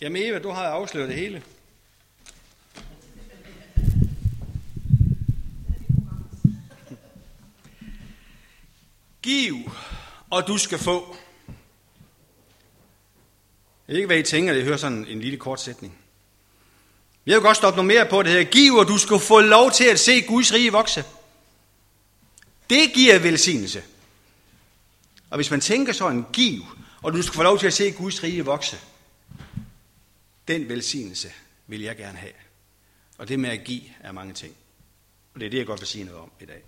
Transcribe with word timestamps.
Jamen 0.00 0.22
Eva, 0.22 0.38
du 0.38 0.50
har 0.50 0.62
afsløret 0.62 1.08
det 1.08 1.16
hele. 1.16 1.42
Giv, 9.22 9.70
og 10.30 10.46
du 10.46 10.58
skal 10.58 10.78
få. 10.78 11.16
Jeg 13.88 13.94
ved 13.94 13.96
ikke, 13.96 14.06
hvad 14.06 14.18
I 14.18 14.22
tænker, 14.22 14.54
det 14.54 14.64
hører 14.64 14.76
sådan 14.76 15.06
en 15.08 15.20
lille 15.20 15.38
kort 15.38 15.60
sætning. 15.60 15.98
Jeg 17.26 17.34
vil 17.34 17.42
godt 17.42 17.56
stoppe 17.56 17.76
noget 17.76 17.86
mere 17.86 18.06
på 18.10 18.22
det 18.22 18.32
her. 18.32 18.44
Giv, 18.44 18.74
og 18.74 18.88
du 18.88 18.98
skal 18.98 19.18
få 19.18 19.40
lov 19.40 19.70
til 19.70 19.84
at 19.84 20.00
se 20.00 20.20
Guds 20.20 20.52
rige 20.52 20.72
vokse. 20.72 21.04
Det 22.70 22.92
giver 22.94 23.18
velsignelse. 23.18 23.82
Og 25.30 25.36
hvis 25.36 25.50
man 25.50 25.60
tænker 25.60 25.92
sådan, 25.92 26.26
giv, 26.32 26.62
og 27.02 27.12
du 27.12 27.22
skal 27.22 27.34
få 27.34 27.42
lov 27.42 27.58
til 27.58 27.66
at 27.66 27.74
se 27.74 27.90
Guds 27.90 28.22
rige 28.22 28.44
vokse, 28.44 28.78
den 30.48 30.68
velsignelse 30.68 31.32
vil 31.66 31.80
jeg 31.80 31.96
gerne 31.96 32.18
have. 32.18 32.32
Og 33.18 33.28
det 33.28 33.40
med 33.40 33.50
at 33.50 33.64
give 33.64 33.82
er 34.00 34.12
mange 34.12 34.34
ting. 34.34 34.54
Og 35.34 35.40
det 35.40 35.46
er 35.46 35.50
det, 35.50 35.58
jeg 35.58 35.66
godt 35.66 35.80
vil 35.80 35.88
sige 35.88 36.04
noget 36.04 36.20
om 36.20 36.30
i 36.40 36.44
dag. 36.44 36.62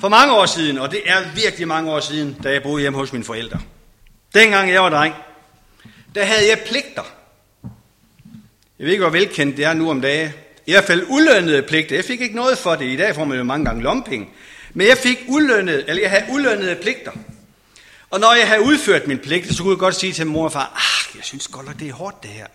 For 0.00 0.08
mange 0.08 0.34
år 0.34 0.46
siden, 0.46 0.78
og 0.78 0.90
det 0.90 1.10
er 1.10 1.34
virkelig 1.34 1.68
mange 1.68 1.92
år 1.92 2.00
siden, 2.00 2.36
da 2.42 2.52
jeg 2.52 2.62
boede 2.62 2.80
hjemme 2.80 2.98
hos 2.98 3.12
mine 3.12 3.24
forældre. 3.24 3.60
Dengang 4.34 4.70
jeg 4.70 4.82
var 4.82 4.90
dreng, 4.90 5.14
der 6.14 6.24
havde 6.24 6.48
jeg 6.48 6.62
pligter. 6.66 7.04
Jeg 8.78 8.84
ved 8.84 8.92
ikke, 8.92 9.04
hvor 9.04 9.10
velkendt 9.10 9.56
det 9.56 9.64
er 9.64 9.74
nu 9.74 9.90
om 9.90 10.00
dagen. 10.00 10.32
I 10.66 10.72
hvert 10.72 10.84
fald 10.84 11.06
ulønnede 11.08 11.62
pligter. 11.62 11.96
Jeg 11.96 12.04
fik 12.04 12.20
ikke 12.20 12.36
noget 12.36 12.58
for 12.58 12.74
det. 12.74 12.84
I 12.84 12.96
dag 12.96 13.14
får 13.14 13.24
man 13.24 13.38
jo 13.38 13.44
mange 13.44 13.64
gange 13.64 13.82
lomping. 13.82 14.34
Men 14.74 14.86
jeg 14.86 14.98
fik 14.98 15.18
ulønnede, 15.28 15.84
eller 15.88 16.02
jeg 16.02 16.10
havde 16.10 16.24
ulønnede 16.30 16.76
pligter. 16.82 17.12
Og 18.10 18.20
når 18.20 18.34
jeg 18.34 18.48
havde 18.48 18.62
udført 18.62 19.06
min 19.06 19.18
pligt, 19.18 19.54
så 19.54 19.62
kunne 19.62 19.72
jeg 19.72 19.78
godt 19.78 19.94
sige 19.94 20.12
til 20.12 20.26
mor 20.26 20.44
og 20.44 20.52
far, 20.52 20.72
ah, 20.76 21.16
jeg 21.16 21.24
synes 21.24 21.48
godt 21.48 21.66
nok, 21.66 21.78
det 21.78 21.88
er 21.88 21.92
hårdt 21.92 22.22
det 22.22 22.30
her. 22.30 22.46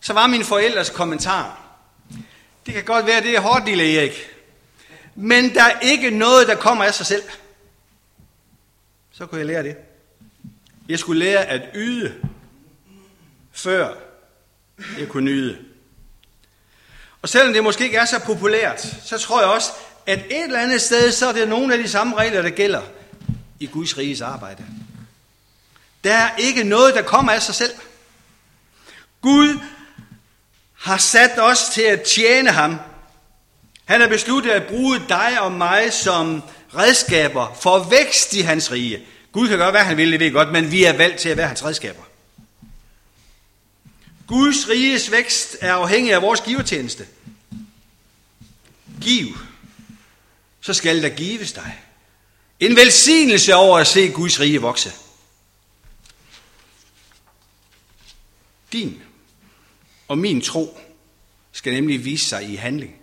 Så 0.00 0.12
var 0.12 0.26
min 0.26 0.44
forældres 0.44 0.90
kommentar, 0.90 1.60
det 2.66 2.74
kan 2.74 2.84
godt 2.84 3.06
være, 3.06 3.22
det 3.22 3.36
er 3.36 3.40
hårdt, 3.40 3.66
lille 3.66 3.96
Erik. 3.96 4.12
Men 5.14 5.54
der 5.54 5.62
er 5.62 5.80
ikke 5.80 6.10
noget, 6.10 6.48
der 6.48 6.54
kommer 6.54 6.84
af 6.84 6.94
sig 6.94 7.06
selv. 7.06 7.22
Så 9.12 9.26
kunne 9.26 9.38
jeg 9.38 9.46
lære 9.46 9.62
det. 9.62 9.76
Jeg 10.88 10.98
skulle 10.98 11.18
lære 11.18 11.44
at 11.44 11.62
yde, 11.74 12.14
før 13.52 13.94
jeg 14.98 15.08
kunne 15.08 15.24
nyde. 15.24 15.58
Og 17.22 17.28
selvom 17.28 17.52
det 17.52 17.64
måske 17.64 17.84
ikke 17.84 17.96
er 17.96 18.04
så 18.04 18.18
populært, 18.18 18.80
så 19.04 19.18
tror 19.18 19.40
jeg 19.40 19.50
også, 19.50 19.72
at 20.06 20.18
et 20.18 20.44
eller 20.44 20.60
andet 20.60 20.80
sted, 20.80 21.12
så 21.12 21.28
er 21.28 21.32
det 21.32 21.48
nogle 21.48 21.74
af 21.74 21.78
de 21.82 21.88
samme 21.88 22.16
regler, 22.16 22.42
der 22.42 22.50
gælder 22.50 22.82
i 23.60 23.66
Guds 23.66 23.98
riges 23.98 24.20
arbejde. 24.20 24.64
Der 26.04 26.14
er 26.14 26.36
ikke 26.36 26.64
noget, 26.64 26.94
der 26.94 27.02
kommer 27.02 27.32
af 27.32 27.42
sig 27.42 27.54
selv. 27.54 27.72
Gud 29.20 29.58
har 30.80 30.96
sat 30.96 31.38
os 31.38 31.58
til 31.72 31.82
at 31.82 32.02
tjene 32.02 32.50
ham. 32.50 32.76
Han 33.84 34.00
har 34.00 34.08
besluttet 34.08 34.50
at 34.50 34.66
bruge 34.66 35.00
dig 35.08 35.40
og 35.40 35.52
mig 35.52 35.92
som 35.92 36.42
redskaber 36.76 37.58
for 37.60 37.88
vækst 37.90 38.34
i 38.34 38.40
hans 38.40 38.72
rige. 38.72 39.06
Gud 39.32 39.48
kan 39.48 39.58
gøre, 39.58 39.70
hvad 39.70 39.80
han 39.80 39.96
vil, 39.96 40.12
det 40.12 40.20
ved 40.20 40.32
godt, 40.32 40.52
men 40.52 40.70
vi 40.70 40.84
er 40.84 40.92
valgt 40.92 41.18
til 41.18 41.28
at 41.28 41.36
være 41.36 41.48
hans 41.48 41.64
redskaber. 41.64 42.02
Guds 44.26 44.68
riges 44.68 45.10
vækst 45.10 45.56
er 45.60 45.74
afhængig 45.74 46.12
af 46.12 46.22
vores 46.22 46.40
givertjeneste. 46.40 47.06
Giv, 49.00 49.38
så 50.60 50.74
skal 50.74 51.02
der 51.02 51.08
gives 51.08 51.52
dig. 51.52 51.78
En 52.60 52.76
velsignelse 52.76 53.54
over 53.54 53.78
at 53.78 53.86
se 53.86 54.08
Guds 54.08 54.40
rige 54.40 54.60
vokse. 54.60 54.92
Din 58.72 59.02
og 60.10 60.18
min 60.18 60.40
tro 60.40 60.78
skal 61.52 61.72
nemlig 61.72 62.04
vise 62.04 62.26
sig 62.26 62.50
i 62.50 62.56
handling. 62.56 62.94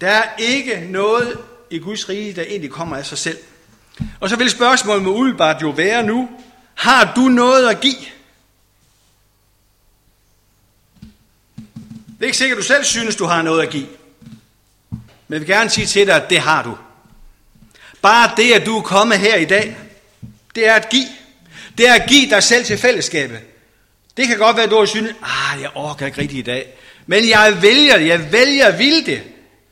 Der 0.00 0.08
er 0.08 0.36
ikke 0.38 0.86
noget 0.90 1.38
i 1.70 1.78
Guds 1.78 2.08
rige, 2.08 2.32
der 2.32 2.42
egentlig 2.42 2.70
kommer 2.70 2.96
af 2.96 3.06
sig 3.06 3.18
selv. 3.18 3.38
Og 4.20 4.30
så 4.30 4.36
vil 4.36 4.50
spørgsmålet 4.50 5.02
med 5.02 5.10
umiddelbart 5.10 5.62
jo 5.62 5.70
være 5.70 6.02
nu, 6.02 6.28
har 6.74 7.12
du 7.16 7.20
noget 7.20 7.68
at 7.68 7.80
give? 7.80 8.04
Det 12.06 12.20
er 12.20 12.24
ikke 12.24 12.38
sikkert, 12.38 12.58
at 12.58 12.62
du 12.62 12.66
selv 12.66 12.84
synes, 12.84 13.16
du 13.16 13.24
har 13.24 13.42
noget 13.42 13.62
at 13.62 13.70
give. 13.70 13.88
Men 14.90 15.00
jeg 15.30 15.40
vil 15.40 15.48
gerne 15.48 15.70
sige 15.70 15.86
til 15.86 16.06
dig, 16.06 16.22
at 16.22 16.30
det 16.30 16.40
har 16.40 16.62
du. 16.62 16.76
Bare 18.02 18.30
det, 18.36 18.52
at 18.52 18.66
du 18.66 18.78
er 18.78 18.82
kommet 18.82 19.18
her 19.18 19.36
i 19.36 19.44
dag, 19.44 19.76
det 20.54 20.68
er 20.68 20.74
at 20.74 20.88
give. 20.88 21.08
Det 21.78 21.88
er 21.88 21.94
at 21.94 22.08
give 22.08 22.30
dig 22.30 22.42
selv 22.42 22.64
til 22.64 22.78
fællesskabet. 22.78 23.40
Det 24.16 24.26
kan 24.28 24.38
godt 24.38 24.56
være, 24.56 24.64
at 24.64 24.70
du 24.70 24.86
synes, 24.86 25.10
ah, 25.22 25.60
jeg 25.62 25.70
orker 25.74 26.06
ikke 26.06 26.20
rigtigt 26.20 26.38
i 26.38 26.50
dag. 26.50 26.74
Men 27.06 27.28
jeg 27.28 27.58
vælger 27.62 27.98
det, 27.98 28.06
jeg 28.06 28.32
vælger 28.32 28.66
at 28.66 28.78
ville 28.78 29.06
det. 29.06 29.22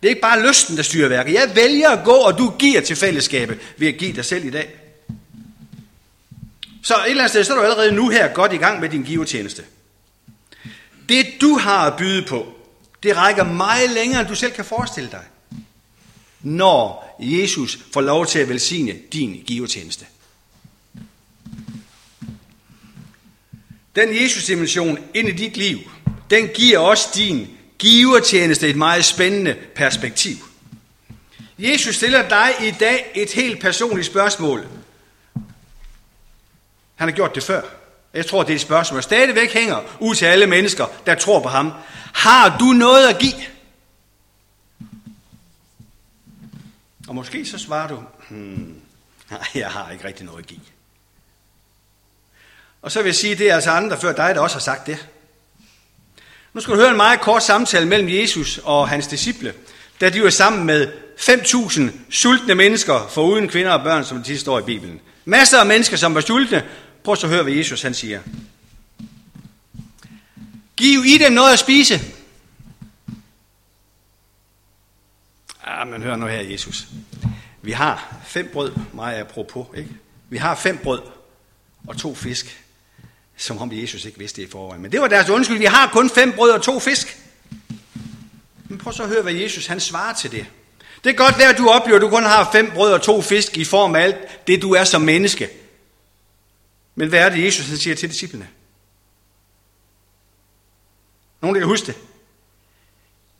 Det 0.02 0.08
er 0.08 0.08
ikke 0.08 0.20
bare 0.20 0.48
lysten, 0.48 0.76
der 0.76 0.82
styrer 0.82 1.08
værket. 1.08 1.34
Jeg 1.34 1.50
vælger 1.54 1.90
at 1.90 2.04
gå, 2.04 2.12
og 2.12 2.38
du 2.38 2.52
giver 2.58 2.80
til 2.80 2.96
fællesskabet 2.96 3.58
ved 3.76 3.88
at 3.88 3.96
give 3.96 4.12
dig 4.12 4.24
selv 4.24 4.44
i 4.44 4.50
dag. 4.50 4.68
Så 6.82 6.94
et 6.94 7.10
eller 7.10 7.22
andet 7.22 7.30
sted, 7.30 7.44
så 7.44 7.52
er 7.52 7.56
du 7.56 7.62
allerede 7.62 7.92
nu 7.92 8.08
her 8.08 8.28
godt 8.28 8.52
i 8.52 8.56
gang 8.56 8.80
med 8.80 8.88
din 8.88 9.02
givetjeneste. 9.02 9.64
Det 11.08 11.26
du 11.40 11.58
har 11.58 11.86
at 11.86 11.96
byde 11.96 12.26
på, 12.26 12.46
det 13.02 13.16
rækker 13.16 13.44
meget 13.44 13.90
længere, 13.90 14.20
end 14.20 14.28
du 14.28 14.34
selv 14.34 14.52
kan 14.52 14.64
forestille 14.64 15.10
dig. 15.10 15.24
Når 16.42 17.16
Jesus 17.20 17.78
får 17.92 18.00
lov 18.00 18.26
til 18.26 18.38
at 18.38 18.48
velsigne 18.48 18.94
din 19.12 19.42
givetjeneste. 19.46 20.06
Den 23.96 24.22
Jesus-dimension 24.22 24.98
ind 25.14 25.28
i 25.28 25.32
dit 25.32 25.56
liv, 25.56 25.78
den 26.30 26.48
giver 26.48 26.78
også 26.78 27.08
din 27.14 27.48
givertjeneste 27.78 28.68
et 28.68 28.76
meget 28.76 29.04
spændende 29.04 29.56
perspektiv. 29.74 30.36
Jesus 31.58 31.96
stiller 31.96 32.28
dig 32.28 32.50
i 32.60 32.70
dag 32.70 33.12
et 33.14 33.32
helt 33.32 33.60
personligt 33.60 34.06
spørgsmål. 34.06 34.66
Han 36.96 37.08
har 37.08 37.10
gjort 37.10 37.34
det 37.34 37.42
før. 37.42 37.62
Jeg 38.14 38.26
tror, 38.26 38.42
det 38.42 38.50
er 38.50 38.54
et 38.54 38.60
spørgsmål, 38.60 38.96
der 38.96 39.02
stadigvæk 39.02 39.52
hænger 39.52 39.96
ud 40.00 40.14
til 40.14 40.24
alle 40.24 40.46
mennesker, 40.46 40.86
der 41.06 41.14
tror 41.14 41.42
på 41.42 41.48
ham. 41.48 41.72
Har 42.14 42.58
du 42.58 42.64
noget 42.64 43.08
at 43.08 43.18
give? 43.18 43.44
Og 47.08 47.14
måske 47.14 47.46
så 47.46 47.58
svarer 47.58 47.88
du, 47.88 48.02
hmm, 48.28 48.80
nej, 49.30 49.46
jeg 49.54 49.70
har 49.70 49.90
ikke 49.90 50.04
rigtig 50.04 50.26
noget 50.26 50.38
at 50.38 50.46
give. 50.46 50.60
Og 52.82 52.92
så 52.92 53.02
vil 53.02 53.08
jeg 53.08 53.14
sige, 53.14 53.34
det 53.34 53.50
er 53.50 53.54
altså 53.54 53.70
andre 53.70 54.00
før 54.00 54.12
dig, 54.12 54.34
der 54.34 54.40
også 54.40 54.56
har 54.56 54.60
sagt 54.60 54.86
det. 54.86 55.06
Nu 56.52 56.60
skal 56.60 56.74
du 56.74 56.78
høre 56.80 56.90
en 56.90 56.96
meget 56.96 57.20
kort 57.20 57.42
samtale 57.42 57.86
mellem 57.86 58.08
Jesus 58.08 58.58
og 58.58 58.88
hans 58.88 59.06
disciple, 59.06 59.54
da 60.00 60.10
de 60.10 60.22
var 60.22 60.30
sammen 60.30 60.66
med 60.66 60.92
5.000 61.18 61.82
sultne 62.10 62.54
mennesker, 62.54 63.08
for 63.08 63.22
uden 63.22 63.48
kvinder 63.48 63.72
og 63.72 63.84
børn, 63.84 64.04
som 64.04 64.22
det 64.22 64.40
står 64.40 64.58
i 64.58 64.62
Bibelen. 64.62 65.00
Masser 65.24 65.60
af 65.60 65.66
mennesker, 65.66 65.96
som 65.96 66.14
var 66.14 66.20
sultne. 66.20 66.64
Prøv 67.04 67.16
så 67.16 67.26
at 67.26 67.32
høre, 67.32 67.42
hvad 67.42 67.52
Jesus 67.52 67.82
han 67.82 67.94
siger. 67.94 68.20
Giv 70.76 71.04
i 71.04 71.18
dem 71.18 71.32
noget 71.32 71.52
at 71.52 71.58
spise. 71.58 72.00
Ja, 75.66 75.84
men 75.84 76.02
hør 76.02 76.16
nu 76.16 76.26
her, 76.26 76.40
Jesus. 76.40 76.86
Vi 77.62 77.72
har 77.72 78.16
fem 78.26 78.50
brød, 78.52 78.72
meget 78.92 79.20
apropos, 79.20 79.66
ikke? 79.76 79.90
Vi 80.28 80.36
har 80.36 80.54
fem 80.54 80.78
brød 80.78 81.00
og 81.86 81.96
to 81.96 82.14
fisk 82.14 82.64
som 83.38 83.58
om 83.58 83.70
Jesus 83.72 84.04
ikke 84.04 84.18
vidste 84.18 84.40
det 84.40 84.48
i 84.48 84.50
forvejen. 84.50 84.82
Men 84.82 84.92
det 84.92 85.00
var 85.00 85.08
deres 85.08 85.30
undskyld. 85.30 85.58
Vi 85.58 85.64
har 85.64 85.90
kun 85.92 86.10
fem 86.10 86.32
brød 86.32 86.50
og 86.50 86.62
to 86.62 86.80
fisk. 86.80 87.18
Men 88.68 88.78
prøv 88.78 88.92
så 88.92 89.02
at 89.02 89.08
høre, 89.08 89.22
hvad 89.22 89.32
Jesus 89.32 89.66
han 89.66 89.80
svarer 89.80 90.14
til 90.14 90.30
det. 90.30 90.46
Det 91.04 91.16
kan 91.16 91.26
godt 91.26 91.38
være, 91.38 91.48
at 91.48 91.58
du 91.58 91.68
oplever, 91.68 91.96
at 91.96 92.02
du 92.02 92.08
kun 92.08 92.22
har 92.22 92.48
fem 92.52 92.70
brød 92.70 92.92
og 92.92 93.02
to 93.02 93.22
fisk 93.22 93.56
i 93.56 93.64
form 93.64 93.94
af 93.94 94.00
alt 94.00 94.46
det, 94.46 94.62
du 94.62 94.72
er 94.72 94.84
som 94.84 95.02
menneske. 95.02 95.48
Men 96.94 97.08
hvad 97.08 97.20
er 97.20 97.28
det, 97.28 97.44
Jesus 97.44 97.66
han 97.68 97.78
siger 97.78 97.96
til 97.96 98.08
disciplene? 98.08 98.48
Nogen, 101.40 101.54
der 101.54 101.60
kan 101.60 101.68
huske 101.68 101.86
det? 101.86 101.94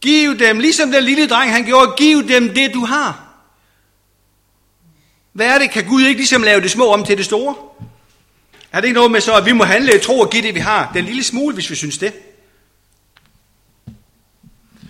Giv 0.00 0.38
dem, 0.38 0.58
ligesom 0.58 0.92
den 0.92 1.04
lille 1.04 1.28
dreng 1.28 1.52
han 1.52 1.64
gjorde, 1.64 1.94
giv 1.96 2.28
dem 2.28 2.54
det, 2.54 2.74
du 2.74 2.84
har. 2.84 3.24
Hvad 5.32 5.46
er 5.46 5.58
det? 5.58 5.70
Kan 5.70 5.86
Gud 5.86 6.02
ikke 6.02 6.18
ligesom 6.18 6.42
lave 6.42 6.60
det 6.60 6.70
små 6.70 6.92
om 6.92 7.04
til 7.04 7.16
det 7.16 7.24
store? 7.24 7.54
Er 8.72 8.80
det 8.80 8.88
ikke 8.88 8.94
noget 8.94 9.10
med 9.10 9.20
så, 9.20 9.34
at 9.34 9.46
vi 9.46 9.52
må 9.52 9.64
handle 9.64 9.96
i 9.96 9.98
tro 9.98 10.20
og 10.20 10.30
give 10.30 10.42
det, 10.42 10.54
vi 10.54 10.60
har? 10.60 10.90
Den 10.94 11.04
lille 11.04 11.24
smule, 11.24 11.54
hvis 11.54 11.70
vi 11.70 11.74
synes 11.74 11.98
det. 11.98 12.12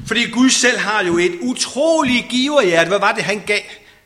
Fordi 0.06 0.30
Gud 0.30 0.50
selv 0.50 0.78
har 0.78 1.04
jo 1.04 1.18
et 1.18 1.38
utroligt 1.40 2.28
giverhjerte. 2.28 2.88
Hvad 2.88 2.98
var 2.98 3.12
det, 3.12 3.24
han 3.24 3.42
gav? 3.46 3.60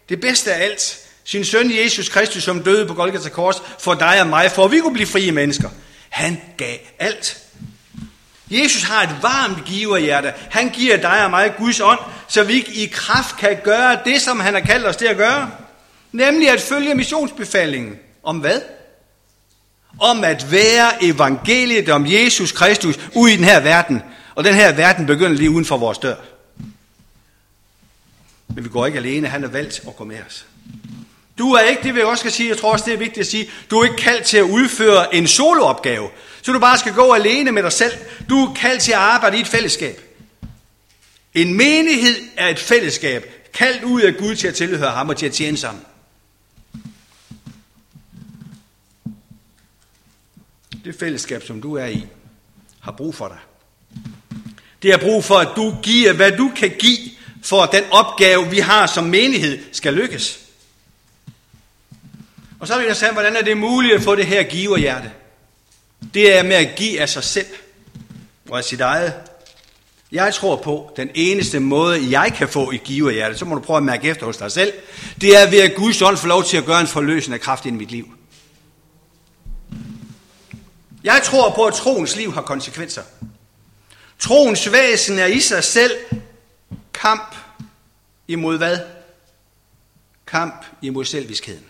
Det 0.08 0.20
bedste 0.20 0.54
af 0.54 0.64
alt. 0.64 0.98
Sin 1.24 1.44
søn 1.44 1.78
Jesus 1.78 2.08
Kristus, 2.08 2.42
som 2.42 2.62
døde 2.62 2.86
på 2.86 2.94
Golgata 2.94 3.28
Kors, 3.28 3.62
for 3.78 3.94
dig 3.94 4.20
og 4.20 4.26
mig, 4.26 4.50
for 4.50 4.64
at 4.64 4.70
vi 4.70 4.80
kunne 4.80 4.92
blive 4.92 5.06
frie 5.06 5.32
mennesker. 5.32 5.68
Han 6.08 6.40
gav 6.56 6.78
alt. 6.98 7.38
Jesus 8.50 8.82
har 8.82 9.02
et 9.02 9.16
varmt 9.22 9.64
giverhjerte. 9.64 10.32
Han 10.50 10.68
giver 10.68 10.96
dig 10.96 11.24
og 11.24 11.30
mig 11.30 11.54
Guds 11.58 11.80
ånd, 11.80 11.98
så 12.28 12.44
vi 12.44 12.54
i 12.74 12.86
kraft 12.86 13.36
kan 13.36 13.58
gøre 13.64 13.98
det, 14.04 14.20
som 14.20 14.40
han 14.40 14.54
har 14.54 14.60
kaldt 14.60 14.86
os 14.86 14.96
til 14.96 15.06
at 15.06 15.16
gøre. 15.16 15.50
Nemlig 16.12 16.50
at 16.50 16.60
følge 16.60 16.94
missionsbefalingen. 16.94 17.98
Om 18.22 18.38
hvad? 18.38 18.60
Om 20.00 20.24
at 20.24 20.52
være 20.52 21.04
evangeliet 21.04 21.88
om 21.88 22.06
Jesus 22.06 22.52
Kristus 22.52 22.98
ud 23.14 23.28
i 23.28 23.36
den 23.36 23.44
her 23.44 23.60
verden. 23.60 24.02
Og 24.34 24.44
den 24.44 24.54
her 24.54 24.72
verden 24.72 25.06
begynder 25.06 25.36
lige 25.36 25.50
uden 25.50 25.64
for 25.64 25.76
vores 25.76 25.98
dør. 25.98 26.14
Men 28.54 28.64
vi 28.64 28.68
går 28.68 28.86
ikke 28.86 28.98
alene, 28.98 29.28
han 29.28 29.44
er 29.44 29.48
valgt 29.48 29.82
at 29.86 29.96
gå 29.96 30.04
med 30.04 30.16
os. 30.28 30.46
Du 31.38 31.52
er 31.52 31.60
ikke, 31.60 31.82
det 31.82 31.94
vil 31.94 32.00
jeg 32.00 32.08
også 32.08 32.22
skal 32.22 32.32
sige, 32.32 32.48
jeg 32.48 32.58
tror 32.58 32.72
også 32.72 32.84
det 32.84 32.94
er 32.94 32.98
vigtigt 32.98 33.18
at 33.18 33.26
sige, 33.26 33.50
du 33.70 33.78
er 33.78 33.84
ikke 33.84 33.96
kaldt 33.96 34.24
til 34.24 34.36
at 34.36 34.42
udføre 34.42 35.14
en 35.14 35.26
soloopgave, 35.26 36.08
så 36.42 36.52
du 36.52 36.58
bare 36.58 36.78
skal 36.78 36.92
gå 36.92 37.12
alene 37.12 37.52
med 37.52 37.62
dig 37.62 37.72
selv. 37.72 37.92
Du 38.28 38.44
er 38.44 38.54
kaldt 38.54 38.82
til 38.82 38.92
at 38.92 38.98
arbejde 38.98 39.36
i 39.36 39.40
et 39.40 39.46
fællesskab. 39.46 40.00
En 41.34 41.54
menighed 41.54 42.16
er 42.36 42.48
et 42.48 42.58
fællesskab, 42.58 43.24
kaldt 43.54 43.84
ud 43.84 44.00
af 44.00 44.16
Gud 44.16 44.36
til 44.36 44.48
at 44.48 44.54
tilhøre 44.54 44.90
ham 44.90 45.08
og 45.08 45.16
til 45.16 45.26
at 45.26 45.32
tjene 45.32 45.56
sammen. 45.56 45.84
Det 50.84 50.94
fællesskab, 51.00 51.42
som 51.42 51.62
du 51.62 51.74
er 51.74 51.86
i, 51.86 52.06
har 52.80 52.92
brug 52.92 53.14
for 53.14 53.28
dig. 53.28 53.38
Det 54.82 54.90
har 54.90 54.98
brug 54.98 55.24
for, 55.24 55.34
at 55.34 55.48
du 55.56 55.76
giver, 55.82 56.12
hvad 56.12 56.32
du 56.32 56.52
kan 56.56 56.70
give, 56.78 57.10
for 57.42 57.62
at 57.62 57.72
den 57.72 57.84
opgave, 57.90 58.50
vi 58.50 58.58
har 58.58 58.86
som 58.86 59.04
menighed, 59.04 59.58
skal 59.72 59.94
lykkes. 59.94 60.38
Og 62.60 62.68
så 62.68 62.78
vil 62.78 62.86
jeg 62.86 62.96
sige, 62.96 63.12
hvordan 63.12 63.36
er 63.36 63.42
det 63.42 63.56
muligt 63.56 63.94
at 63.94 64.02
få 64.02 64.14
det 64.14 64.26
her 64.26 64.42
giverhjerte? 64.42 65.10
Det 66.14 66.36
er 66.38 66.42
med 66.42 66.56
at 66.56 66.74
give 66.76 67.00
af 67.00 67.08
sig 67.08 67.24
selv 67.24 67.46
og 68.50 68.58
af 68.58 68.64
sit 68.64 68.80
eget. 68.80 69.14
Jeg 70.12 70.34
tror 70.34 70.56
på, 70.56 70.92
den 70.96 71.10
eneste 71.14 71.60
måde, 71.60 72.10
jeg 72.10 72.32
kan 72.36 72.48
få 72.48 72.70
et 72.70 72.84
giverhjerte, 72.84 73.38
så 73.38 73.44
må 73.44 73.54
du 73.54 73.60
prøve 73.60 73.76
at 73.76 73.82
mærke 73.82 74.08
efter 74.08 74.26
hos 74.26 74.36
dig 74.36 74.52
selv, 74.52 74.72
det 75.20 75.42
er 75.42 75.50
ved 75.50 75.60
at 75.60 75.74
Guds 75.74 76.02
ånd 76.02 76.16
får 76.16 76.28
lov 76.28 76.44
til 76.44 76.56
at 76.56 76.64
gøre 76.64 76.80
en 76.80 76.86
forløsende 76.86 77.38
kraft 77.38 77.66
i 77.66 77.70
mit 77.70 77.90
liv. 77.90 78.12
Jeg 81.04 81.20
tror 81.24 81.54
på, 81.54 81.66
at 81.66 81.74
troens 81.74 82.16
liv 82.16 82.32
har 82.32 82.42
konsekvenser. 82.42 83.02
Troens 84.18 84.72
væsen 84.72 85.18
er 85.18 85.26
i 85.26 85.40
sig 85.40 85.64
selv 85.64 85.92
kamp 86.92 87.34
imod 88.28 88.56
hvad? 88.58 88.78
Kamp 90.26 90.64
imod 90.82 91.04
selviskheden. 91.04 91.64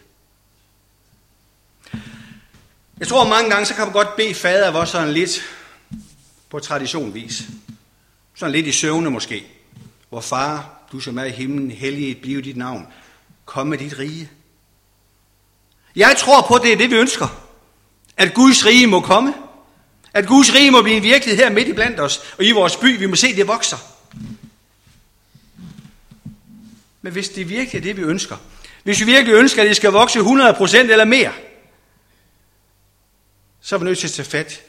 Jeg 2.99 3.09
tror 3.09 3.29
mange 3.29 3.51
gange, 3.51 3.67
så 3.67 3.75
kan 3.75 3.85
man 3.85 3.93
godt 3.93 4.17
bede 4.17 4.35
fader 4.35 4.71
vores 4.71 4.91
sådan 4.91 5.13
lidt 5.13 5.43
på 6.51 6.59
traditionvis. 6.59 7.43
Sådan 8.35 8.53
lidt 8.53 8.67
i 8.67 8.73
søvne 8.73 9.11
måske. 9.11 9.47
Hvor 10.09 10.21
far, 10.21 10.83
du 10.93 11.01
som 11.01 11.19
er 11.19 11.25
i 11.25 11.31
himlen, 11.31 11.71
helliget 11.71 12.21
blive 12.21 12.43
dit 12.43 12.57
navn. 12.57 12.87
Kom 13.45 13.67
med 13.67 13.79
dit 13.79 13.99
rige. 13.99 14.31
Jeg 15.97 16.17
tror 16.19 16.47
på, 16.49 16.59
det 16.59 16.73
er 16.73 16.77
det, 16.77 16.91
vi 16.91 16.97
ønsker. 16.97 17.52
At 18.17 18.35
Guds 18.35 18.67
rige 18.67 18.87
må 18.87 19.01
komme. 19.01 19.35
At 20.15 20.27
Guds 20.27 20.55
rige 20.55 20.71
må 20.71 20.83
blive 20.83 20.97
en 20.97 21.03
virkelighed 21.03 21.45
her 21.45 21.53
midt 21.53 21.69
i 21.69 21.73
blandt 21.73 22.01
os 22.01 22.21
og 22.39 22.45
i 22.45 22.53
vores 22.53 22.77
by. 22.77 22.99
Vi 22.99 23.07
må 23.07 23.17
se, 23.17 23.37
det 23.37 23.47
vokser. 23.47 23.77
Men 27.03 27.13
hvis 27.13 27.29
det 27.29 27.49
virkelig 27.49 27.79
er 27.79 27.83
det, 27.83 27.97
vi 27.97 28.03
ønsker, 28.03 28.37
hvis 28.83 29.01
vi 29.01 29.05
virkelig 29.05 29.35
ønsker, 29.35 29.63
at 29.63 29.69
det 29.69 29.77
skal 29.77 29.93
vokse 29.93 30.19
100% 30.19 30.77
eller 30.77 31.05
mere, 31.05 31.33
så 33.61 33.75
er 33.75 33.79
vi 33.79 33.85
nødt 33.85 33.99
til 33.99 34.07
at 34.07 34.13
tage 34.13 34.29
fat 34.29 34.63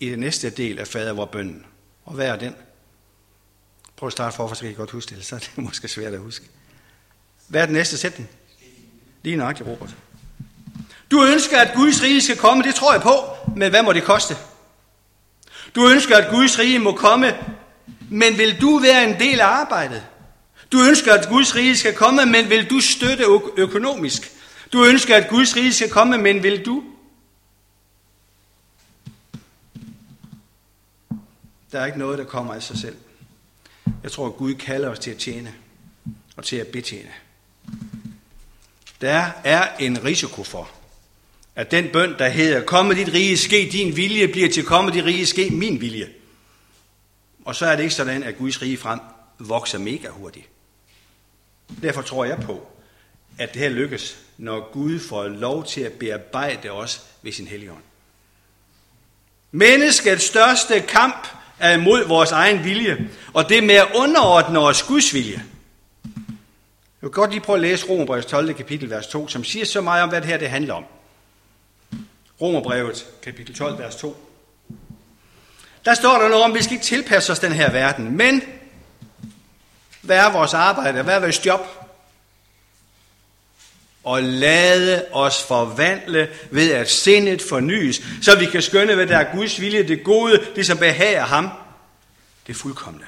i 0.00 0.10
den 0.10 0.18
næste 0.18 0.50
del 0.50 0.78
af 0.78 0.88
fader 0.88 1.12
vor 1.12 1.24
bønden. 1.24 1.66
Og 2.04 2.14
hvad 2.14 2.26
er 2.26 2.36
den? 2.36 2.54
Prøv 3.96 4.06
at 4.06 4.12
starte 4.12 4.36
for, 4.36 4.54
så 4.54 4.60
kan 4.60 4.70
I 4.70 4.74
godt 4.74 4.90
huske 4.90 5.14
det, 5.14 5.24
så 5.26 5.34
er 5.34 5.38
det 5.38 5.50
måske 5.56 5.88
svært 5.88 6.14
at 6.14 6.20
huske. 6.20 6.44
Hvad 7.48 7.62
er 7.62 7.66
den 7.66 7.74
næste 7.74 7.98
sætning? 7.98 8.28
Lige 9.22 9.36
nøjagtigt, 9.36 9.68
Robert. 9.68 9.96
Du 11.14 11.24
ønsker, 11.24 11.58
at 11.58 11.74
Guds 11.74 12.02
rige 12.02 12.22
skal 12.22 12.36
komme, 12.36 12.62
det 12.62 12.74
tror 12.74 12.92
jeg 12.92 13.02
på, 13.02 13.24
men 13.56 13.70
hvad 13.70 13.82
må 13.82 13.92
det 13.92 14.04
koste? 14.04 14.36
Du 15.74 15.88
ønsker, 15.88 16.16
at 16.16 16.30
Guds 16.30 16.58
rige 16.58 16.78
må 16.78 16.92
komme, 16.92 17.36
men 18.10 18.38
vil 18.38 18.60
du 18.60 18.78
være 18.78 19.04
en 19.04 19.18
del 19.20 19.40
af 19.40 19.46
arbejdet? 19.46 20.06
Du 20.72 20.80
ønsker, 20.88 21.14
at 21.14 21.28
Guds 21.28 21.56
rige 21.56 21.76
skal 21.76 21.94
komme, 21.94 22.26
men 22.26 22.50
vil 22.50 22.70
du 22.70 22.80
støtte 22.80 23.24
økonomisk? 23.56 24.32
Du 24.72 24.84
ønsker, 24.84 25.16
at 25.16 25.28
Guds 25.28 25.56
rige 25.56 25.72
skal 25.72 25.90
komme, 25.90 26.18
men 26.18 26.42
vil 26.42 26.66
du? 26.66 26.84
Der 31.72 31.80
er 31.80 31.86
ikke 31.86 31.98
noget, 31.98 32.18
der 32.18 32.24
kommer 32.24 32.54
af 32.54 32.62
sig 32.62 32.78
selv. 32.78 32.96
Jeg 34.02 34.12
tror, 34.12 34.26
at 34.26 34.36
Gud 34.36 34.54
kalder 34.54 34.88
os 34.88 34.98
til 34.98 35.10
at 35.10 35.18
tjene 35.18 35.54
og 36.36 36.44
til 36.44 36.56
at 36.56 36.66
betjene. 36.66 37.12
Der 39.00 39.30
er 39.44 39.76
en 39.76 40.04
risiko 40.04 40.44
for, 40.44 40.70
at 41.56 41.70
den 41.70 41.88
bøn, 41.92 42.14
der 42.18 42.28
hedder, 42.28 42.64
komme 42.64 42.94
dit 42.94 43.12
rige 43.12 43.36
ske, 43.36 43.68
din 43.72 43.96
vilje, 43.96 44.28
bliver 44.28 44.48
til, 44.48 44.64
komme 44.64 44.92
dit 44.92 45.04
rige 45.04 45.26
ske, 45.26 45.50
min 45.50 45.80
vilje. 45.80 46.08
Og 47.44 47.54
så 47.54 47.66
er 47.66 47.76
det 47.76 47.82
ikke 47.82 47.94
sådan, 47.94 48.22
at 48.22 48.38
Guds 48.38 48.62
rige 48.62 48.76
frem 48.76 49.00
vokser 49.38 49.78
mega 49.78 50.08
hurtigt. 50.08 50.46
Derfor 51.82 52.02
tror 52.02 52.24
jeg 52.24 52.38
på, 52.38 52.66
at 53.38 53.54
det 53.54 53.62
her 53.62 53.68
lykkes, 53.68 54.18
når 54.38 54.72
Gud 54.72 55.00
får 55.00 55.28
lov 55.28 55.66
til 55.66 55.80
at 55.80 55.92
bearbejde 55.92 56.70
os 56.70 57.02
ved 57.22 57.32
sin 57.32 57.46
helligånd. 57.46 57.82
Menneskets 59.52 60.24
største 60.24 60.80
kamp 60.80 61.26
er 61.58 61.72
imod 61.72 62.06
vores 62.06 62.32
egen 62.32 62.64
vilje, 62.64 63.10
og 63.32 63.48
det 63.48 63.64
med 63.64 63.74
at 63.74 63.88
underordne 63.94 64.58
os 64.58 64.82
Guds 64.82 65.14
vilje. 65.14 65.44
Jeg 66.04 67.08
vil 67.08 67.10
godt 67.10 67.30
lige 67.30 67.40
prøve 67.40 67.56
at 67.56 67.62
læse 67.62 67.88
Romerbrevets 67.88 68.26
12. 68.26 68.54
kapitel, 68.54 68.90
vers 68.90 69.06
2, 69.06 69.28
som 69.28 69.44
siger 69.44 69.64
så 69.64 69.80
meget 69.80 70.02
om, 70.02 70.08
hvad 70.08 70.20
det 70.20 70.28
her 70.28 70.36
det 70.36 70.50
handler 70.50 70.74
om. 70.74 70.84
Romerbrevet, 72.40 73.06
kapitel 73.22 73.54
12, 73.54 73.78
vers 73.78 73.96
2. 73.96 74.30
Der 75.84 75.94
står 75.94 76.18
der 76.18 76.28
noget 76.28 76.44
om, 76.44 76.50
at 76.50 76.58
vi 76.58 76.62
skal 76.62 76.72
ikke 76.72 76.84
tilpasse 76.84 77.32
os 77.32 77.38
den 77.38 77.52
her 77.52 77.70
verden, 77.70 78.16
men 78.16 78.42
hvad 80.00 80.16
er 80.16 80.32
vores 80.32 80.54
arbejde? 80.54 81.02
Hvad 81.02 81.14
er 81.14 81.20
vores 81.20 81.46
job? 81.46 81.60
Og 84.04 84.22
lade 84.22 85.04
os 85.12 85.42
forvandle 85.42 86.28
ved 86.50 86.72
at 86.72 86.90
sindet 86.90 87.42
fornyes, 87.42 88.02
så 88.22 88.38
vi 88.38 88.46
kan 88.46 88.62
skønne, 88.62 88.94
hvad 88.94 89.06
der 89.06 89.18
er 89.18 89.36
Guds 89.36 89.60
vilje, 89.60 89.88
det 89.88 90.04
gode, 90.04 90.46
det 90.56 90.66
som 90.66 90.78
behager 90.78 91.24
ham. 91.24 91.50
Det 92.46 92.56
fuldkommende. 92.56 93.06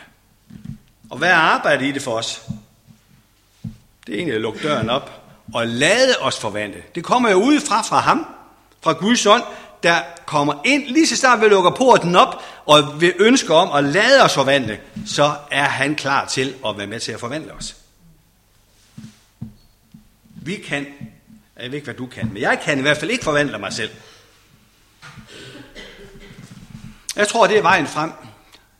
Og 1.10 1.18
hvad 1.18 1.30
er 1.30 1.34
arbejdet 1.34 1.86
i 1.86 1.92
det 1.92 2.02
for 2.02 2.12
os? 2.12 2.42
Det 4.06 4.12
er 4.12 4.16
egentlig 4.16 4.34
at 4.34 4.40
lukke 4.40 4.62
døren 4.62 4.90
op 4.90 5.22
og 5.54 5.66
lade 5.66 6.16
os 6.20 6.38
forvandle. 6.38 6.82
Det 6.94 7.04
kommer 7.04 7.30
jo 7.30 7.36
udefra 7.36 7.82
fra 7.82 8.00
ham, 8.00 8.26
fra 8.80 8.92
Guds 8.92 9.26
ånd, 9.26 9.42
der 9.82 10.02
kommer 10.26 10.62
ind, 10.64 10.86
lige 10.86 11.06
så 11.06 11.16
snart 11.16 11.40
vi 11.40 11.46
lukker 11.46 11.70
porten 11.70 12.16
op, 12.16 12.42
og 12.66 13.00
vi 13.00 13.12
ønsker 13.18 13.54
om 13.54 13.84
at 13.84 13.92
lade 13.92 14.22
os 14.22 14.34
forvandle, 14.34 14.80
så 15.06 15.34
er 15.50 15.64
han 15.64 15.94
klar 15.94 16.26
til 16.26 16.54
at 16.66 16.78
være 16.78 16.86
med 16.86 17.00
til 17.00 17.12
at 17.12 17.20
forvandle 17.20 17.52
os. 17.52 17.76
Vi 20.34 20.56
kan, 20.56 20.86
jeg 21.60 21.70
ved 21.70 21.74
ikke, 21.74 21.84
hvad 21.84 21.94
du 21.94 22.06
kan, 22.06 22.28
men 22.32 22.42
jeg 22.42 22.60
kan 22.64 22.78
i 22.78 22.82
hvert 22.82 22.96
fald 22.96 23.10
ikke 23.10 23.24
forvandle 23.24 23.58
mig 23.58 23.72
selv. 23.72 23.90
Jeg 27.16 27.28
tror, 27.28 27.46
det 27.46 27.58
er 27.58 27.62
vejen 27.62 27.86
frem, 27.86 28.10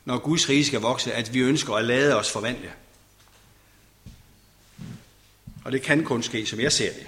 når 0.05 0.19
Guds 0.19 0.49
rige 0.49 0.65
skal 0.67 0.81
vokse, 0.81 1.12
at 1.12 1.35
vi 1.35 1.38
ønsker 1.38 1.75
at 1.75 1.85
lade 1.85 2.17
os 2.19 2.31
forvandle. 2.31 2.71
Og 5.65 5.73
det 5.73 5.83
kan 5.83 6.05
kun 6.05 6.23
ske, 6.23 6.47
som 6.47 6.61
jeg 6.61 6.73
ser 6.73 6.93
det, 6.93 7.07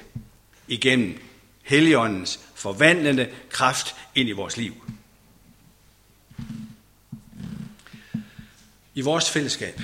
igennem 0.68 1.27
Helligåndens 1.68 2.40
forvandlende 2.54 3.28
kraft 3.50 3.94
ind 4.14 4.28
i 4.28 4.32
vores 4.32 4.56
liv. 4.56 4.74
I 8.94 9.00
vores 9.00 9.30
fællesskab, 9.30 9.80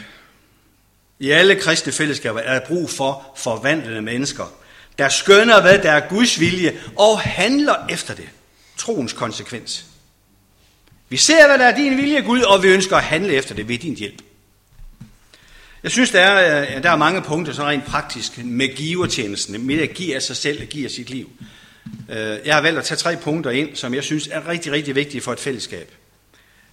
i 1.19 1.31
alle 1.31 1.61
kristne 1.61 1.93
fællesskaber, 1.93 2.41
er 2.41 2.59
der 2.59 2.67
brug 2.67 2.91
for 2.91 3.35
forvandlende 3.37 4.03
mennesker, 4.03 4.45
der 4.99 5.09
skønner, 5.09 5.61
hvad 5.61 5.79
der 5.79 5.93
er 5.93 6.09
Guds 6.09 6.41
vilje, 6.41 6.81
og 6.97 7.21
handler 7.21 7.87
efter 7.91 8.15
det. 8.15 8.29
Troens 8.77 9.13
konsekvens. 9.13 9.85
Vi 11.09 11.17
ser, 11.17 11.47
hvad 11.47 11.59
der 11.59 11.65
er 11.65 11.77
din 11.77 11.97
vilje, 11.97 12.21
Gud, 12.21 12.41
og 12.41 12.63
vi 12.63 12.69
ønsker 12.69 12.97
at 12.97 13.05
handle 13.05 13.33
efter 13.33 13.55
det 13.55 13.69
ved 13.69 13.79
din 13.79 13.97
hjælp. 13.97 14.23
Jeg 15.83 15.91
synes, 15.91 16.11
der 16.11 16.21
er, 16.21 16.77
øh, 16.77 16.83
der 16.83 16.91
er 16.91 16.97
mange 16.97 17.23
punkter, 17.23 17.53
så 17.53 17.65
rent 17.65 17.85
praktisk, 17.85 18.45
med 18.45 18.77
givertjenesten, 18.77 19.67
med 19.67 19.81
at 19.81 19.95
give 19.95 20.15
af 20.15 20.23
sig 20.23 20.37
selv 20.37 20.63
og 20.63 20.69
give 20.69 20.85
af 20.85 20.91
sit 20.91 21.11
liv. 21.11 21.31
Øh, 22.09 22.39
jeg 22.45 22.55
har 22.55 22.61
valgt 22.61 22.79
at 22.79 22.85
tage 22.85 22.99
tre 22.99 23.17
punkter 23.17 23.51
ind, 23.51 23.77
som 23.77 23.95
jeg 23.95 24.05
synes 24.05 24.29
er 24.33 24.49
rigtig, 24.49 24.73
rigtig 24.73 24.95
vigtige 24.95 25.21
for 25.21 25.33
et 25.33 25.41
fællesskab. 25.41 25.95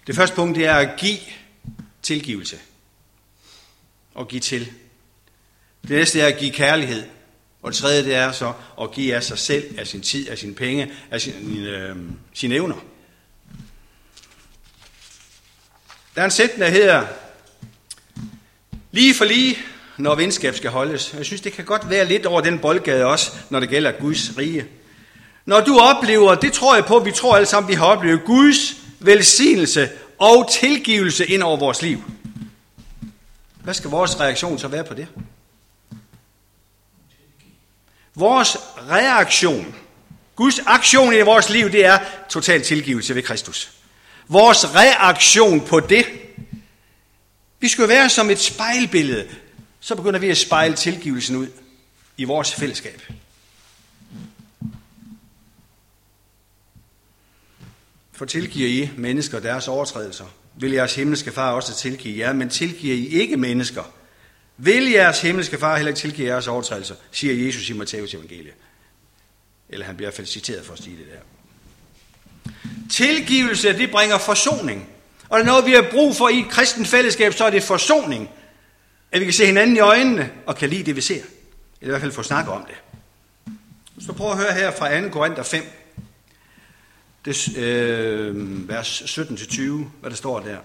Det 0.08 0.16
første 0.16 0.36
punkt 0.36 0.58
det 0.58 0.66
er 0.66 0.76
at 0.76 0.90
give 0.98 1.18
tilgivelse. 2.02 2.58
Og 4.14 4.28
give 4.28 4.42
til. 4.42 4.72
Det 5.82 5.90
næste 5.90 6.20
er 6.22 6.28
at 6.28 6.38
give 6.38 6.52
kærlighed. 6.52 7.04
Og 7.62 7.72
det 7.72 7.78
tredje 7.80 8.04
det 8.04 8.16
er 8.16 8.32
så 8.32 8.54
at 8.82 8.92
give 8.92 9.16
af 9.16 9.24
sig 9.24 9.38
selv, 9.38 9.80
af 9.80 9.88
sin 9.88 10.02
tid, 10.02 10.30
af 10.30 10.38
sine 10.38 10.56
penge, 10.56 10.92
af 11.12 11.22
sine, 11.22 11.70
øh, 11.70 11.96
sine 12.34 12.56
evner. 12.56 12.76
Der 16.16 16.22
er 16.22 16.26
en 16.26 16.32
sætning, 16.32 16.62
der 16.62 16.70
hedder, 16.70 17.08
lige 18.92 19.16
for 19.16 19.26
lige, 19.26 19.58
når 19.98 20.16
venskab 20.16 20.56
skal 20.56 20.70
holdes. 20.70 21.14
Jeg 21.18 21.26
synes, 21.26 21.42
det 21.42 21.54
kan 21.54 21.66
godt 21.66 21.90
være 21.90 22.06
lidt 22.06 22.26
over 22.26 22.42
den 22.42 22.60
boldgade 22.60 23.06
også, 23.06 23.32
når 23.50 23.60
det 23.60 23.70
gælder 23.70 23.92
Guds 23.92 24.38
rige. 24.38 24.68
Når 25.46 25.60
du 25.60 25.80
oplever, 25.80 26.36
det 26.36 26.54
tror 26.54 26.76
jeg 26.76 26.86
på, 26.86 27.00
vi 27.00 27.12
tror 27.12 27.36
alle 27.36 27.46
sammen, 27.46 27.70
vi 27.70 27.74
har 27.74 27.86
oplevet 27.86 28.22
Guds 28.26 28.74
velsignelse 29.00 29.90
og 30.18 30.52
tilgivelse 30.52 31.26
ind 31.26 31.44
over 31.44 31.58
vores 31.58 31.82
liv. 31.82 32.04
Hvad 33.64 33.74
skal 33.74 33.90
vores 33.90 34.20
reaktion 34.20 34.60
så 34.60 34.68
være 34.68 34.84
på 34.84 34.94
det? 34.94 35.08
Vores 38.16 38.58
reaktion, 38.90 39.76
Guds 40.36 40.60
aktion 40.66 41.14
i 41.14 41.22
vores 41.22 41.50
liv, 41.50 41.72
det 41.72 41.86
er 41.86 42.00
total 42.30 42.62
tilgivelse 42.62 43.16
ved 43.16 43.24
Kristus. 43.24 43.72
Vores 44.28 44.76
reaktion 44.76 45.62
på 45.62 45.80
det, 45.80 46.06
vi 47.60 47.68
skal 47.68 47.88
være 47.88 48.10
som 48.10 48.30
et 48.30 48.40
spejlbillede. 48.40 49.28
Så 49.80 49.96
begynder 49.96 50.20
vi 50.20 50.30
at 50.30 50.38
spejle 50.38 50.76
tilgivelsen 50.76 51.36
ud 51.36 51.48
i 52.18 52.24
vores 52.24 52.56
fællesskab. 52.56 53.02
For 58.22 58.26
tilgiver 58.26 58.70
I 58.70 58.90
mennesker 58.98 59.40
deres 59.40 59.68
overtrædelser, 59.68 60.26
vil 60.56 60.72
jeres 60.72 60.96
himmelske 60.96 61.32
far 61.32 61.52
også 61.52 61.76
tilgive 61.76 62.20
jer, 62.20 62.34
men 62.34 62.50
tilgiver 62.50 62.96
I 62.96 63.08
ikke 63.08 63.38
mennesker, 63.38 63.84
vil 64.58 64.92
jeres 64.92 65.22
himmelske 65.22 65.58
far 65.58 65.76
heller 65.76 65.90
ikke 65.90 66.00
tilgive 66.00 66.28
jeres 66.28 66.48
overtrædelser, 66.48 66.96
siger 67.12 67.46
Jesus 67.46 67.70
i 67.70 67.74
Matteus 67.74 68.14
evangelie. 68.14 68.52
Eller 69.70 69.86
han 69.86 69.96
bliver 69.96 70.06
i 70.06 70.10
hvert 70.10 70.16
fald 70.16 70.28
citeret 70.28 70.66
for 70.66 70.74
at 70.74 70.84
sige 70.84 70.98
det 70.98 71.06
der. 71.12 71.20
Tilgivelse, 72.92 73.78
det 73.78 73.92
bringer 73.92 74.18
forsoning. 74.18 74.90
Og 75.30 75.40
det 75.40 75.46
er 75.46 75.52
noget, 75.52 75.66
vi 75.66 75.72
har 75.72 75.88
brug 75.92 76.16
for 76.16 76.30
i 76.30 76.40
et 76.40 76.50
kristen 76.50 76.86
fællesskab, 76.86 77.34
så 77.34 77.46
er 77.46 77.50
det 77.50 77.64
forsoning. 77.64 78.30
At 79.12 79.20
vi 79.20 79.26
kan 79.26 79.34
se 79.34 79.46
hinanden 79.46 79.76
i 79.76 79.80
øjnene 79.80 80.32
og 80.46 80.56
kan 80.56 80.70
lide 80.70 80.84
det, 80.84 80.96
vi 80.96 81.02
ser. 81.02 81.14
Eller 81.16 81.26
i 81.82 81.90
hvert 81.90 82.02
fald 82.02 82.12
få 82.12 82.24
snakket 82.24 82.54
om 82.54 82.66
det. 82.66 82.76
Så 84.06 84.14
prøv 84.14 84.32
at 84.32 84.38
høre 84.38 84.54
her 84.54 84.72
fra 84.72 85.02
2. 85.02 85.10
Korinther 85.10 85.44
5, 85.44 85.64
det, 87.26 87.58
øh, 87.58 88.70
vers 88.70 89.02
17-20, 89.02 89.62
hvad 90.00 90.10
der 90.10 90.16
står 90.16 90.40
der. 90.40 90.58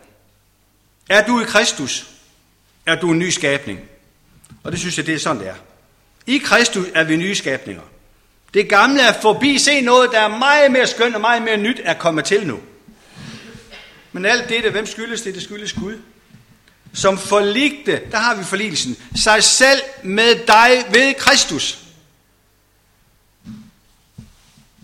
Er 1.09 1.27
du 1.27 1.41
i 1.41 1.45
Kristus, 1.45 2.07
er 2.87 3.01
du 3.01 3.13
en 3.13 3.19
ny 3.19 3.31
skabning. 3.31 3.81
Og 4.65 4.73
det 4.73 4.81
synes 4.81 4.99
jeg, 4.99 5.07
det 5.07 5.15
er 5.15 5.19
sådan, 5.19 5.43
det 5.43 5.49
er. 5.49 5.55
I 6.27 6.39
Kristus 6.39 6.87
er 6.95 7.05
vi 7.05 7.17
nye 7.17 7.35
skabninger. 7.35 7.83
Det 8.55 8.69
gamle 8.69 9.01
er 9.01 9.13
forbi. 9.21 9.59
Se 9.59 9.81
noget, 9.81 10.11
der 10.13 10.21
er 10.21 10.39
meget 10.39 10.73
mere 10.73 10.87
skønt 10.87 11.15
og 11.15 11.21
meget 11.21 11.43
mere 11.43 11.57
nyt 11.57 11.81
er 11.85 11.95
kommet 11.95 12.25
til 12.25 12.47
nu. 12.47 12.61
Men 14.13 14.25
alt 14.25 14.49
det, 14.49 14.71
hvem 14.71 14.87
skyldes 14.87 15.23
det? 15.23 15.35
Det 15.35 15.43
skyldes 15.43 15.73
Gud. 15.73 15.99
Som 16.95 17.19
forligte, 17.19 18.01
der 18.11 18.17
har 18.17 18.35
vi 18.35 18.45
forligelsen, 18.45 18.97
sig 19.17 19.45
selv 19.45 19.81
med 20.03 20.47
dig 20.47 20.85
ved 20.91 21.15
Kristus. 21.15 21.86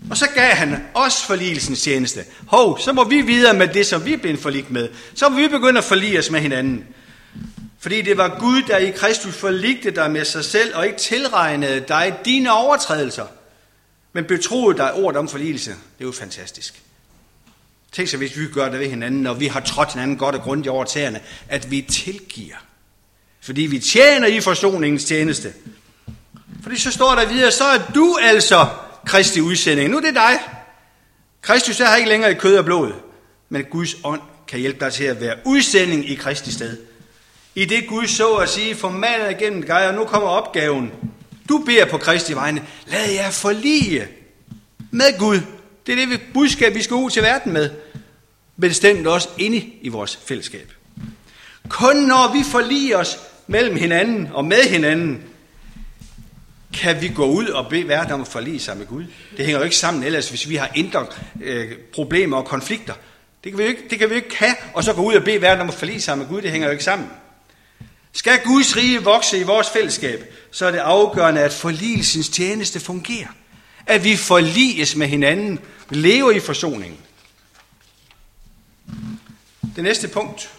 Og 0.09 0.17
så 0.17 0.27
gav 0.35 0.51
han 0.51 0.83
os 0.93 1.23
forligelsens 1.23 1.81
tjeneste. 1.81 2.25
Hov, 2.47 2.79
så 2.79 2.93
må 2.93 3.03
vi 3.03 3.21
videre 3.21 3.53
med 3.53 3.67
det, 3.67 3.85
som 3.85 4.05
vi 4.05 4.13
er 4.13 4.17
blevet 4.17 4.39
forligt 4.39 4.71
med. 4.71 4.89
Så 5.15 5.29
må 5.29 5.37
vi 5.37 5.47
begynde 5.47 5.77
at 5.77 5.83
forlige 5.83 6.19
os 6.19 6.29
med 6.29 6.39
hinanden. 6.39 6.85
Fordi 7.79 8.01
det 8.01 8.17
var 8.17 8.39
Gud, 8.39 8.61
der 8.61 8.77
i 8.77 8.91
Kristus 8.91 9.35
forligte 9.35 9.91
dig 9.91 10.11
med 10.11 10.25
sig 10.25 10.45
selv, 10.45 10.75
og 10.75 10.85
ikke 10.85 10.97
tilregnede 10.97 11.85
dig 11.87 12.17
dine 12.25 12.51
overtrædelser, 12.51 13.25
men 14.13 14.25
betroede 14.25 14.77
dig 14.77 14.93
ordet 14.93 15.17
om 15.17 15.27
forligelse. 15.27 15.69
Det 15.71 16.03
er 16.03 16.05
jo 16.05 16.11
fantastisk. 16.11 16.81
Tænk 17.91 18.09
så, 18.09 18.17
hvis 18.17 18.37
vi 18.37 18.47
gør 18.47 18.69
det 18.69 18.79
ved 18.79 18.89
hinanden, 18.89 19.21
når 19.21 19.33
vi 19.33 19.47
har 19.47 19.59
trådt 19.59 19.93
hinanden 19.93 20.17
godt 20.17 20.35
og 20.35 20.41
grundigt 20.41 20.67
over 20.67 20.83
tæerne, 20.83 21.19
at 21.49 21.71
vi 21.71 21.81
tilgiver. 21.81 22.55
Fordi 23.41 23.61
vi 23.61 23.79
tjener 23.79 24.27
i 24.27 24.41
forsoningens 24.41 25.05
tjeneste. 25.05 25.53
Fordi 26.63 26.79
så 26.79 26.91
står 26.91 27.15
der 27.15 27.25
videre, 27.25 27.51
så 27.51 27.63
er 27.63 27.77
du 27.95 28.17
altså 28.21 28.67
Kristi 29.05 29.41
udsending. 29.41 29.89
Nu 29.89 29.97
er 29.97 30.01
det 30.01 30.15
dig. 30.15 30.39
Kristus 31.41 31.79
er 31.79 31.85
her 31.85 31.95
ikke 31.95 32.09
længere 32.09 32.31
i 32.31 32.35
kød 32.35 32.57
og 32.57 32.65
blod, 32.65 32.91
men 33.49 33.63
Guds 33.63 33.95
ånd 34.03 34.21
kan 34.47 34.59
hjælpe 34.59 34.79
dig 34.79 34.93
til 34.93 35.03
at 35.03 35.21
være 35.21 35.35
udsending 35.45 36.09
i 36.09 36.15
Kristi 36.15 36.51
sted. 36.51 36.77
I 37.55 37.65
det 37.65 37.87
Gud 37.87 38.07
så 38.07 38.33
at 38.33 38.49
sige, 38.49 38.75
formaner 38.75 39.29
igennem 39.29 39.63
dig, 39.63 39.87
og 39.87 39.93
nu 39.93 40.05
kommer 40.05 40.27
opgaven. 40.27 40.91
Du 41.49 41.57
beder 41.57 41.85
på 41.85 41.97
Kristi 41.97 42.33
vegne, 42.35 42.63
lad 42.87 43.11
jer 43.11 43.31
forlige 43.31 44.07
med 44.91 45.19
Gud. 45.19 45.39
Det 45.87 46.01
er 46.01 46.05
det 46.05 46.21
budskab, 46.33 46.75
vi 46.75 46.81
skal 46.81 46.95
ud 46.95 47.09
til 47.09 47.23
verden 47.23 47.53
med. 47.53 47.69
Bestemt 48.61 49.07
også 49.07 49.29
inde 49.37 49.65
i 49.81 49.89
vores 49.89 50.19
fællesskab. 50.25 50.73
Kun 51.69 51.95
når 51.95 52.33
vi 52.33 52.43
forliger 52.51 52.97
os 52.97 53.19
mellem 53.47 53.75
hinanden 53.75 54.29
og 54.33 54.45
med 54.45 54.63
hinanden, 54.63 55.23
kan 56.83 57.01
vi 57.01 57.07
gå 57.07 57.25
ud 57.25 57.47
og 57.47 57.69
bede 57.69 57.87
verden 57.87 58.13
om 58.13 58.21
at 58.21 58.27
forlige 58.27 58.59
sig 58.59 58.77
med 58.77 58.85
Gud. 58.85 59.05
Det 59.37 59.45
hænger 59.45 59.57
jo 59.57 59.63
ikke 59.63 59.75
sammen 59.75 60.03
ellers, 60.03 60.29
hvis 60.29 60.49
vi 60.49 60.55
har 60.55 60.71
indre 60.75 61.05
øh, 61.41 61.77
problemer 61.93 62.37
og 62.37 62.45
konflikter. 62.45 62.93
Det 63.43 63.51
kan, 63.51 63.59
vi 63.59 63.63
ikke, 63.63 63.81
det 63.89 63.99
kan 63.99 64.09
vi 64.09 64.15
ikke 64.15 64.37
have, 64.37 64.55
og 64.73 64.83
så 64.83 64.93
gå 64.93 65.01
ud 65.01 65.13
og 65.13 65.23
bede 65.23 65.41
verden 65.41 65.61
om 65.61 65.67
at 65.67 65.73
forlige 65.73 66.01
sig 66.01 66.17
med 66.17 66.27
Gud. 66.27 66.41
Det 66.41 66.51
hænger 66.51 66.67
jo 66.67 66.71
ikke 66.71 66.83
sammen. 66.83 67.09
Skal 68.13 68.39
Guds 68.43 68.77
rige 68.77 69.03
vokse 69.03 69.39
i 69.39 69.43
vores 69.43 69.69
fællesskab, 69.69 70.33
så 70.51 70.65
er 70.65 70.71
det 70.71 70.77
afgørende, 70.77 71.41
at 71.41 71.53
forligelsens 71.53 72.29
tjeneste 72.29 72.79
fungerer. 72.79 73.27
At 73.85 74.03
vi 74.03 74.15
forliges 74.15 74.95
med 74.95 75.07
hinanden, 75.07 75.59
lever 75.89 76.31
i 76.31 76.39
forsoningen. 76.39 76.99
Det 79.75 79.83
næste 79.83 80.07
punkt. 80.07 80.49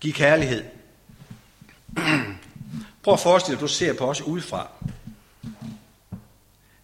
Giv 0.00 0.12
kærlighed. 0.12 0.64
Prøv 3.02 3.14
at 3.14 3.20
forestille 3.20 3.56
dig, 3.56 3.64
at 3.64 3.68
du 3.68 3.74
ser 3.74 3.92
på 3.92 4.10
os 4.10 4.22
udefra. 4.22 4.68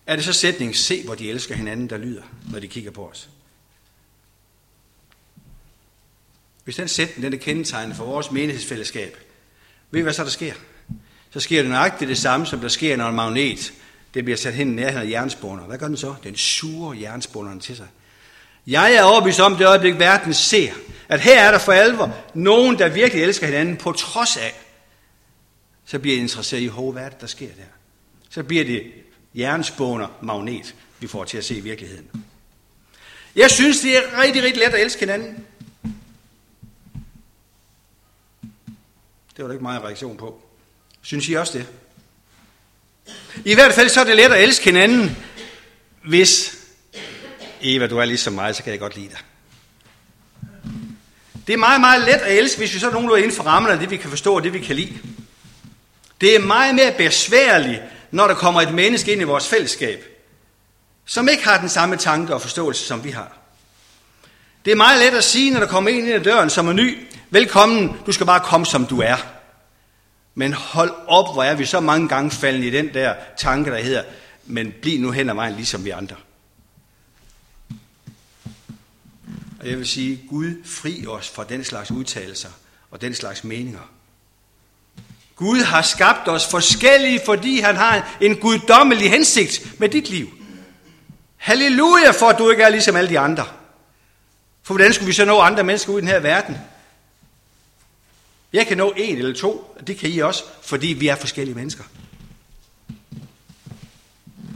Er 0.06 0.16
det 0.16 0.24
så 0.24 0.32
sætningen, 0.32 0.74
se 0.74 1.04
hvor 1.04 1.14
de 1.14 1.30
elsker 1.30 1.54
hinanden, 1.54 1.90
der 1.90 1.96
lyder, 1.98 2.22
når 2.52 2.60
de 2.60 2.68
kigger 2.68 2.90
på 2.90 3.08
os? 3.08 3.28
Hvis 6.64 6.76
den 6.76 6.88
sætning 6.88 7.22
den 7.22 7.32
er 7.32 7.38
kendetegnet 7.38 7.96
for 7.96 8.04
vores 8.04 8.30
menighedsfællesskab, 8.30 9.16
ved 9.90 10.00
I 10.00 10.02
hvad 10.02 10.12
så 10.12 10.24
der 10.24 10.30
sker? 10.30 10.52
Så 11.30 11.40
sker 11.40 11.62
det 11.62 11.70
nøjagtigt 11.70 12.08
det 12.08 12.18
samme, 12.18 12.46
som 12.46 12.60
der 12.60 12.68
sker, 12.68 12.96
når 12.96 13.08
en 13.08 13.16
magnet 13.16 13.72
det 14.14 14.24
bliver 14.24 14.36
sat 14.36 14.54
hen 14.54 14.72
i 14.72 14.74
nærheden 14.74 15.08
af 15.08 15.10
jernspåner. 15.10 15.62
Hvad 15.62 15.78
gør 15.78 15.86
den 15.86 15.96
så? 15.96 16.14
Den 16.24 16.36
suger 16.36 16.94
jernspånerne 16.94 17.60
til 17.60 17.76
sig. 17.76 17.86
Jeg 18.66 18.94
er 18.94 19.02
overbevist 19.02 19.40
om 19.40 19.56
det 19.56 19.66
øjeblik, 19.66 19.98
verden 19.98 20.34
ser, 20.34 20.72
at 21.08 21.20
her 21.20 21.42
er 21.42 21.50
der 21.50 21.58
for 21.58 21.72
alvor 21.72 22.16
nogen, 22.34 22.78
der 22.78 22.88
virkelig 22.88 23.24
elsker 23.24 23.46
hinanden, 23.46 23.76
på 23.76 23.92
trods 23.92 24.36
af, 24.36 24.54
så 25.86 25.98
bliver 25.98 26.16
jeg 26.16 26.22
interesseret 26.22 26.62
i, 26.62 26.66
hvad 26.66 27.02
er 27.02 27.08
det, 27.08 27.20
der 27.20 27.26
sker 27.26 27.46
der? 27.46 27.62
Så 28.30 28.42
bliver 28.42 28.64
det 28.64 28.92
jernspåner 29.34 30.08
magnet, 30.22 30.74
vi 31.00 31.06
får 31.06 31.24
til 31.24 31.38
at 31.38 31.44
se 31.44 31.54
i 31.54 31.60
virkeligheden. 31.60 32.24
Jeg 33.36 33.50
synes, 33.50 33.80
det 33.80 33.96
er 33.96 34.22
rigtig, 34.22 34.42
rigtig 34.42 34.62
let 34.62 34.74
at 34.74 34.80
elske 34.80 35.00
hinanden. 35.00 35.46
Det 39.36 39.42
var 39.42 39.44
der 39.44 39.52
ikke 39.52 39.62
meget 39.62 39.82
reaktion 39.82 40.16
på. 40.16 40.42
Synes 41.02 41.28
I 41.28 41.34
også 41.34 41.58
det? 41.58 41.66
I 43.44 43.54
hvert 43.54 43.72
fald 43.72 43.88
så 43.88 44.00
er 44.00 44.04
det 44.04 44.16
let 44.16 44.32
at 44.32 44.42
elske 44.42 44.64
hinanden, 44.64 45.16
hvis 46.04 46.58
Eva, 47.60 47.86
du 47.86 47.98
er 47.98 48.04
ligesom 48.04 48.32
mig, 48.32 48.54
så 48.54 48.62
kan 48.62 48.70
jeg 48.70 48.80
godt 48.80 48.96
lide 48.96 49.08
dig. 49.08 49.18
Det 51.46 51.52
er 51.52 51.56
meget, 51.56 51.80
meget 51.80 52.02
let 52.02 52.14
at 52.14 52.38
elske, 52.38 52.58
hvis 52.58 52.74
vi 52.74 52.78
så 52.78 52.90
er 52.90 53.16
inden 53.16 53.32
for 53.32 53.42
rammerne 53.42 53.74
af 53.74 53.80
det, 53.80 53.90
vi 53.90 53.96
kan 53.96 54.10
forstå 54.10 54.36
og 54.36 54.42
det, 54.42 54.52
vi 54.52 54.58
kan 54.58 54.76
lide. 54.76 54.98
Det 56.20 56.36
er 56.36 56.40
meget 56.40 56.74
mere 56.74 56.94
besværligt, 56.98 57.82
når 58.10 58.26
der 58.26 58.34
kommer 58.34 58.60
et 58.60 58.74
menneske 58.74 59.12
ind 59.12 59.20
i 59.20 59.24
vores 59.24 59.48
fællesskab, 59.48 60.04
som 61.04 61.28
ikke 61.28 61.44
har 61.44 61.60
den 61.60 61.68
samme 61.68 61.96
tanke 61.96 62.34
og 62.34 62.42
forståelse, 62.42 62.86
som 62.86 63.04
vi 63.04 63.10
har. 63.10 63.38
Det 64.64 64.70
er 64.70 64.76
meget 64.76 65.00
let 65.00 65.18
at 65.18 65.24
sige, 65.24 65.50
når 65.50 65.60
der 65.60 65.66
kommer 65.66 65.90
en 65.90 65.96
ind 65.96 66.14
ad 66.14 66.20
døren, 66.20 66.50
som 66.50 66.68
er 66.68 66.72
ny, 66.72 67.06
velkommen, 67.30 67.96
du 68.06 68.12
skal 68.12 68.26
bare 68.26 68.40
komme, 68.40 68.66
som 68.66 68.86
du 68.86 69.00
er. 69.00 69.16
Men 70.34 70.52
hold 70.52 70.90
op, 71.06 71.34
hvor 71.34 71.42
er 71.42 71.54
vi 71.54 71.64
så 71.64 71.80
mange 71.80 72.08
gange 72.08 72.30
faldet 72.30 72.64
i 72.64 72.70
den 72.70 72.94
der 72.94 73.14
tanke, 73.36 73.70
der 73.70 73.78
hedder, 73.78 74.02
men 74.44 74.74
bliv 74.82 75.00
nu 75.00 75.10
hen 75.10 75.30
ad 75.30 75.34
vejen, 75.34 75.54
ligesom 75.54 75.84
vi 75.84 75.90
andre. 75.90 76.16
Og 79.60 79.68
jeg 79.68 79.78
vil 79.78 79.86
sige, 79.86 80.20
Gud 80.28 80.64
fri 80.64 81.06
os 81.06 81.28
fra 81.28 81.44
den 81.44 81.64
slags 81.64 81.90
udtalelser 81.90 82.50
og 82.90 83.00
den 83.00 83.14
slags 83.14 83.44
meninger. 83.44 83.90
Gud 85.36 85.62
har 85.62 85.82
skabt 85.82 86.28
os 86.28 86.46
forskellige, 86.50 87.20
fordi 87.24 87.60
han 87.60 87.76
har 87.76 88.16
en 88.20 88.36
guddommelig 88.36 89.10
hensigt 89.10 89.80
med 89.80 89.88
dit 89.88 90.10
liv. 90.10 90.28
Halleluja 91.36 92.10
for, 92.10 92.28
at 92.28 92.38
du 92.38 92.50
ikke 92.50 92.62
er 92.62 92.68
ligesom 92.68 92.96
alle 92.96 93.10
de 93.10 93.18
andre. 93.18 93.46
For 94.62 94.74
hvordan 94.74 94.92
skulle 94.92 95.06
vi 95.06 95.12
så 95.12 95.24
nå 95.24 95.40
andre 95.40 95.64
mennesker 95.64 95.92
ud 95.92 95.98
i 95.98 96.00
den 96.00 96.08
her 96.08 96.20
verden? 96.20 96.56
Jeg 98.52 98.66
kan 98.66 98.76
nå 98.76 98.94
en 98.96 99.16
eller 99.16 99.34
to, 99.34 99.74
og 99.78 99.86
det 99.86 99.98
kan 99.98 100.10
I 100.10 100.18
også, 100.18 100.44
fordi 100.62 100.86
vi 100.86 101.08
er 101.08 101.16
forskellige 101.16 101.54
mennesker. 101.54 101.84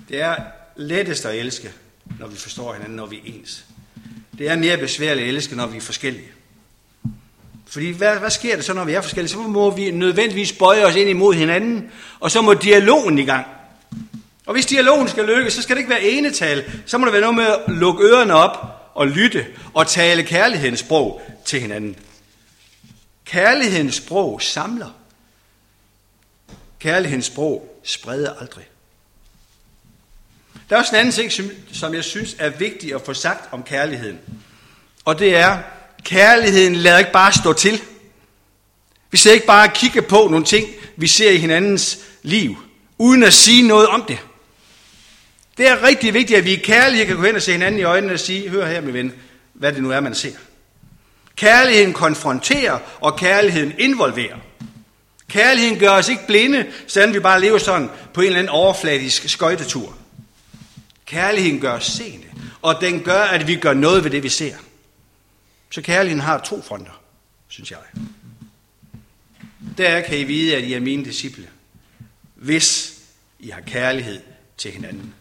Det 0.09 0.21
er 0.21 0.37
lettest 0.77 1.25
at 1.25 1.35
elske, 1.35 1.73
når 2.19 2.27
vi 2.27 2.37
forstår 2.37 2.73
hinanden, 2.73 2.97
når 2.97 3.07
vi 3.07 3.17
er 3.17 3.23
ens. 3.25 3.65
Det 4.39 4.49
er 4.49 4.57
mere 4.57 4.77
besværligt 4.77 5.25
at 5.25 5.35
elske, 5.35 5.57
når 5.57 5.67
vi 5.67 5.77
er 5.77 5.81
forskellige. 5.81 6.29
Fordi 7.71 7.91
hvad, 7.91 8.17
hvad 8.17 8.31
sker 8.31 8.57
der 8.57 8.63
så, 8.63 8.73
når 8.73 8.85
vi 8.85 8.93
er 8.93 9.01
forskellige? 9.01 9.33
Så 9.33 9.39
må 9.39 9.71
vi 9.71 9.91
nødvendigvis 9.91 10.53
bøje 10.53 10.85
os 10.85 10.95
ind 10.95 11.11
imod 11.11 11.35
hinanden, 11.35 11.91
og 12.21 12.31
så 12.31 12.43
må 12.43 12.55
dialogen 12.55 13.19
i 13.19 13.25
gang. 13.25 13.47
Og 14.47 14.53
hvis 14.53 14.67
dialogen 14.67 15.09
skal 15.09 15.25
lykkes, 15.25 15.53
så 15.53 15.63
skal 15.63 15.77
det 15.77 15.81
ikke 15.81 15.91
være 15.91 16.03
enetal. 16.03 16.83
Så 16.87 16.99
må 16.99 17.05
det 17.05 17.13
være 17.13 17.21
noget 17.21 17.37
med 17.37 17.47
at 17.47 17.61
lukke 17.69 18.05
ørerne 18.05 18.35
op 18.35 18.81
og 18.95 19.09
lytte 19.09 19.47
og 19.75 19.87
tale 19.87 20.23
kærlighedens 20.23 20.81
sprog 20.81 21.23
til 21.45 21.61
hinanden. 21.61 21.97
Kærlighedens 23.25 23.95
sprog 23.95 24.43
samler. 24.43 24.97
Kærlighedens 26.79 27.27
sprog 27.27 27.81
spreder 27.85 28.35
aldrig. 28.41 28.65
Der 30.71 30.77
er 30.77 30.81
også 30.81 30.93
en 30.97 31.01
anden 31.01 31.13
ting, 31.13 31.33
som 31.73 31.95
jeg 31.95 32.05
synes 32.05 32.37
er 32.39 32.49
vigtigt 32.49 32.95
at 32.95 33.03
få 33.03 33.15
sagt 33.15 33.53
om 33.53 33.63
kærligheden. 33.63 34.19
Og 35.05 35.19
det 35.19 35.37
er, 35.37 35.59
kærligheden 36.05 36.75
lader 36.75 36.99
ikke 36.99 37.13
bare 37.13 37.33
stå 37.33 37.53
til. 37.53 37.83
Vi 39.11 39.19
ser 39.19 39.33
ikke 39.33 39.47
bare 39.47 39.69
kigge 39.69 40.03
på 40.03 40.29
nogle 40.31 40.45
ting, 40.45 40.69
vi 40.97 41.07
ser 41.07 41.31
i 41.31 41.37
hinandens 41.37 41.99
liv, 42.23 42.57
uden 42.99 43.23
at 43.23 43.33
sige 43.33 43.69
noget 43.69 43.89
om 43.89 44.05
det. 44.09 44.19
Det 45.59 45.69
er 45.69 45.83
rigtig 45.83 46.15
vigtigt, 46.15 46.39
at 46.39 46.45
vi 46.45 46.53
i 46.53 46.57
kærlighed 46.57 47.07
kan 47.07 47.17
gå 47.17 47.23
hen 47.23 47.37
og 47.37 47.43
se 47.43 47.53
hinanden 47.53 47.81
i 47.81 47.83
øjnene 47.83 48.13
og 48.13 48.21
sige, 48.21 48.49
hør 48.49 48.67
her, 48.67 48.81
min 48.81 48.95
ven, 48.95 49.13
hvad 49.53 49.73
det 49.73 49.83
nu 49.83 49.91
er, 49.91 50.01
man 50.01 50.15
ser. 50.15 50.35
Kærligheden 51.37 51.93
konfronterer, 51.93 52.79
og 53.01 53.17
kærligheden 53.17 53.73
involverer. 53.79 54.37
Kærligheden 55.29 55.79
gør 55.79 55.91
os 55.91 56.09
ikke 56.09 56.27
blinde, 56.27 56.67
selvom 56.87 57.15
vi 57.15 57.21
bare 57.21 57.41
lever 57.41 57.59
sådan 57.59 57.91
på 58.15 58.21
en 58.21 58.27
eller 58.27 58.39
anden 58.39 58.51
overfladisk 58.51 59.29
skøjtetur. 59.29 59.97
Kærligheden 61.07 61.61
gør 61.61 61.73
os 61.73 61.85
seende, 61.85 62.27
og 62.63 62.81
den 62.81 63.01
gør, 63.01 63.23
at 63.23 63.47
vi 63.47 63.57
gør 63.57 63.75
noget 63.75 64.05
ved 64.05 64.11
det, 64.11 64.23
vi 64.23 64.29
ser. 64.29 64.55
Så 65.71 65.83
kærligheden 65.83 66.21
har 66.21 66.39
to 66.39 66.63
fronter, 66.63 67.03
synes 67.49 67.71
jeg. 67.71 67.79
Der 69.79 70.01
kan 70.01 70.19
I 70.19 70.25
vide, 70.25 70.57
at 70.57 70.65
I 70.65 70.73
er 70.73 70.81
mine 70.81 71.05
disciple, 71.05 71.49
hvis 72.35 73.01
I 73.39 73.51
har 73.51 73.61
kærlighed 73.61 74.23
til 74.57 74.71
hinanden. 74.71 75.15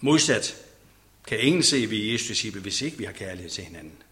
Modsat 0.00 0.56
kan 1.26 1.40
ingen 1.40 1.62
se, 1.62 1.76
at 1.76 1.90
vi 1.90 2.08
er 2.08 2.12
Jesu 2.12 2.28
disciple, 2.28 2.60
hvis 2.60 2.82
ikke 2.82 2.98
vi 2.98 3.04
har 3.04 3.12
kærlighed 3.12 3.50
til 3.50 3.64
hinanden. 3.64 4.02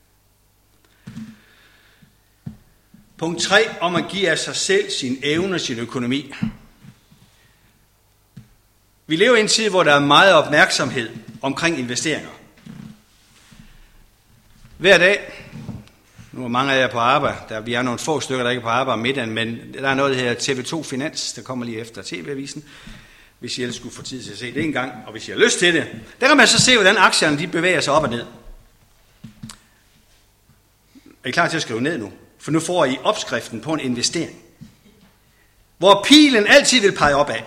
Punkt 3.16 3.42
3 3.42 3.80
om 3.80 3.94
at 3.94 4.04
give 4.10 4.30
af 4.30 4.38
sig 4.38 4.56
selv 4.56 4.90
sin 4.90 5.18
evne 5.22 5.54
og 5.54 5.60
sin 5.60 5.78
økonomi. 5.78 6.32
Vi 9.06 9.16
lever 9.16 9.36
i 9.36 9.40
en 9.40 9.48
tid, 9.48 9.70
hvor 9.70 9.82
der 9.82 9.94
er 9.94 10.00
meget 10.00 10.34
opmærksomhed 10.34 11.10
omkring 11.42 11.78
investeringer. 11.78 12.37
Hver 14.78 14.98
dag, 14.98 15.46
nu 16.32 16.44
er 16.44 16.48
mange 16.48 16.72
af 16.72 16.80
jer 16.80 16.88
på 16.88 16.98
arbejde, 16.98 17.38
der, 17.48 17.60
vi 17.60 17.74
er 17.74 17.82
nogle 17.82 17.98
få 17.98 18.20
stykker, 18.20 18.42
der 18.42 18.50
ikke 18.50 18.60
er 18.60 18.64
på 18.64 18.68
arbejde 18.68 18.92
om 18.92 18.98
middagen, 18.98 19.30
men 19.30 19.74
der 19.74 19.88
er 19.88 19.94
noget, 19.94 20.16
der 20.16 20.22
hedder 20.22 20.34
TV2 20.34 20.82
Finans, 20.82 21.32
der 21.32 21.42
kommer 21.42 21.64
lige 21.64 21.78
efter 21.78 22.02
TV-avisen, 22.04 22.64
hvis 23.38 23.58
I 23.58 23.62
ellers 23.62 23.76
skulle 23.76 23.94
få 23.94 24.02
tid 24.02 24.22
til 24.22 24.32
at 24.32 24.38
se 24.38 24.54
det 24.54 24.64
en 24.64 24.72
gang, 24.72 24.92
og 25.06 25.12
hvis 25.12 25.28
I 25.28 25.30
har 25.30 25.38
lyst 25.38 25.58
til 25.58 25.74
det. 25.74 25.86
Der 26.20 26.26
kan 26.26 26.36
man 26.36 26.46
så 26.46 26.62
se, 26.62 26.74
hvordan 26.74 26.96
aktierne 26.96 27.38
de 27.38 27.46
bevæger 27.46 27.80
sig 27.80 27.92
op 27.92 28.02
og 28.02 28.10
ned. 28.10 28.24
Er 31.24 31.28
I 31.28 31.30
klar 31.30 31.48
til 31.48 31.56
at 31.56 31.62
skrive 31.62 31.80
ned 31.80 31.98
nu? 31.98 32.12
For 32.38 32.50
nu 32.50 32.60
får 32.60 32.84
I 32.84 32.98
opskriften 33.04 33.60
på 33.60 33.72
en 33.72 33.80
investering. 33.80 34.38
Hvor 35.78 36.04
pilen 36.08 36.46
altid 36.46 36.80
vil 36.80 36.92
pege 36.92 37.16
opad. 37.16 37.40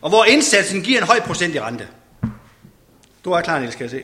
Og 0.00 0.08
hvor 0.08 0.24
indsatsen 0.24 0.82
giver 0.82 1.00
en 1.00 1.06
høj 1.06 1.20
procent 1.20 1.54
i 1.54 1.60
rente. 1.60 1.88
Du 3.24 3.32
er 3.32 3.40
klar, 3.40 3.58
Niels, 3.58 3.74
kan 3.74 3.82
jeg 3.82 3.90
se. 3.90 4.02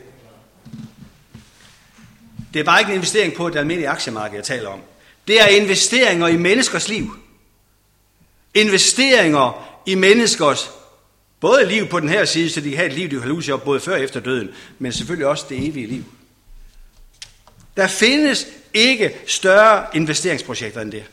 Det 2.53 2.59
er 2.59 2.63
bare 2.63 2.79
ikke 2.79 2.89
en 2.89 2.95
investering 2.95 3.33
på 3.33 3.49
det 3.49 3.59
almindelige 3.59 3.89
aktiemarked, 3.89 4.35
jeg 4.35 4.43
taler 4.43 4.69
om. 4.69 4.79
Det 5.27 5.41
er 5.41 5.47
investeringer 5.47 6.27
i 6.27 6.37
menneskers 6.37 6.89
liv. 6.89 7.17
Investeringer 8.53 9.81
i 9.85 9.95
menneskers 9.95 10.71
både 11.39 11.65
liv 11.65 11.87
på 11.87 11.99
den 11.99 12.09
her 12.09 12.25
side, 12.25 12.49
så 12.49 12.61
de 12.61 12.69
kan 12.69 12.77
have 12.77 12.89
et 12.89 12.95
liv, 12.95 13.09
de 13.09 13.19
kan 13.19 13.29
luse 13.29 13.53
op 13.53 13.63
både 13.63 13.79
før 13.79 13.93
og 13.93 14.01
efter 14.01 14.19
døden, 14.19 14.49
men 14.79 14.93
selvfølgelig 14.93 15.27
også 15.27 15.45
det 15.49 15.67
evige 15.67 15.87
liv. 15.87 16.03
Der 17.77 17.87
findes 17.87 18.47
ikke 18.73 19.15
større 19.27 19.85
investeringsprojekter 19.93 20.81
end 20.81 20.91
det. 20.91 21.03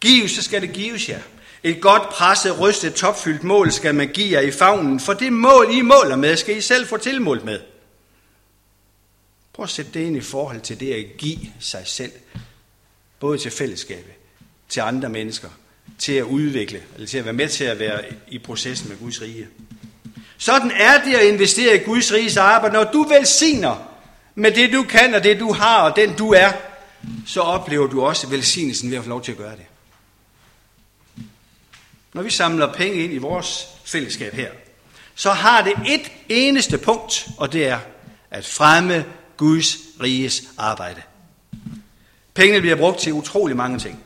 Gives, 0.00 0.30
så 0.30 0.42
skal 0.42 0.62
det 0.62 0.72
gives 0.72 1.08
jer. 1.08 1.20
Et 1.62 1.80
godt 1.80 2.02
presset, 2.02 2.60
rystet, 2.60 2.94
topfyldt 2.94 3.44
mål 3.44 3.72
skal 3.72 3.94
man 3.94 4.08
give 4.08 4.32
jer 4.32 4.40
i 4.40 4.50
favnen, 4.50 5.00
for 5.00 5.12
det 5.12 5.32
mål, 5.32 5.68
I 5.70 5.80
måler 5.80 6.16
med, 6.16 6.36
skal 6.36 6.56
I 6.56 6.60
selv 6.60 6.86
få 6.86 6.96
tilmålt 6.96 7.44
med. 7.44 7.60
Prøv 9.54 9.62
at 9.62 9.70
sætte 9.70 9.90
det 9.94 10.00
ind 10.00 10.16
i 10.16 10.20
forhold 10.20 10.60
til 10.60 10.80
det 10.80 10.92
at 10.92 11.16
give 11.18 11.38
sig 11.60 11.82
selv, 11.86 12.12
både 13.20 13.38
til 13.38 13.50
fællesskabet, 13.50 14.12
til 14.68 14.80
andre 14.80 15.08
mennesker, 15.08 15.48
til 15.98 16.12
at 16.12 16.24
udvikle, 16.24 16.82
eller 16.94 17.06
til 17.06 17.18
at 17.18 17.24
være 17.24 17.34
med 17.34 17.48
til 17.48 17.64
at 17.64 17.78
være 17.78 18.02
i 18.28 18.38
processen 18.38 18.88
med 18.88 18.98
Guds 18.98 19.22
rige. 19.22 19.48
Sådan 20.38 20.70
er 20.70 21.04
det 21.04 21.14
at 21.14 21.24
investere 21.24 21.74
i 21.76 21.78
Guds 21.78 22.12
riges 22.12 22.36
arbejde. 22.36 22.74
Når 22.74 22.84
du 22.84 23.02
velsigner 23.02 23.90
med 24.34 24.52
det, 24.52 24.72
du 24.72 24.82
kan, 24.82 25.14
og 25.14 25.24
det, 25.24 25.40
du 25.40 25.52
har, 25.52 25.90
og 25.90 25.96
den, 25.96 26.16
du 26.16 26.32
er, 26.32 26.52
så 27.26 27.40
oplever 27.40 27.86
du 27.86 28.02
også 28.02 28.26
velsignelsen 28.26 28.90
ved 28.90 28.98
at 28.98 29.04
få 29.04 29.08
lov 29.08 29.22
til 29.22 29.32
at 29.32 29.38
gøre 29.38 29.56
det. 29.56 29.66
Når 32.12 32.22
vi 32.22 32.30
samler 32.30 32.72
penge 32.72 33.04
ind 33.04 33.12
i 33.12 33.18
vores 33.18 33.66
fællesskab 33.84 34.34
her, 34.34 34.50
så 35.14 35.30
har 35.30 35.62
det 35.62 35.74
et 35.86 36.12
eneste 36.28 36.78
punkt, 36.78 37.28
og 37.38 37.52
det 37.52 37.66
er 37.66 37.78
at 38.30 38.46
fremme 38.46 39.04
Guds 39.36 39.78
riges 40.02 40.42
arbejde. 40.58 41.02
Pengene 42.34 42.60
bliver 42.60 42.76
brugt 42.76 42.98
til 42.98 43.12
utrolig 43.12 43.56
mange 43.56 43.78
ting. 43.78 44.04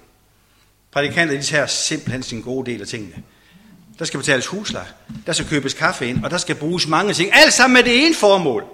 Prædikanter, 0.91 1.35
de 1.35 1.43
tager 1.43 1.67
simpelthen 1.67 2.23
sin 2.23 2.41
gode 2.41 2.71
del 2.71 2.81
af 2.81 2.87
tingene. 2.87 3.23
Der 3.99 4.05
skal 4.05 4.19
betales 4.19 4.47
husleje, 4.47 4.87
der 5.27 5.33
skal 5.33 5.49
købes 5.49 5.75
kaffe 5.75 6.09
ind, 6.09 6.25
og 6.25 6.31
der 6.31 6.39
skal 6.39 6.55
bruges 6.55 6.87
mange 6.87 7.15
ting. 7.15 7.31
Alt 7.33 7.53
sammen 7.53 7.75
med 7.75 7.83
det 7.83 8.07
ene 8.07 8.15
formål. 8.15 8.65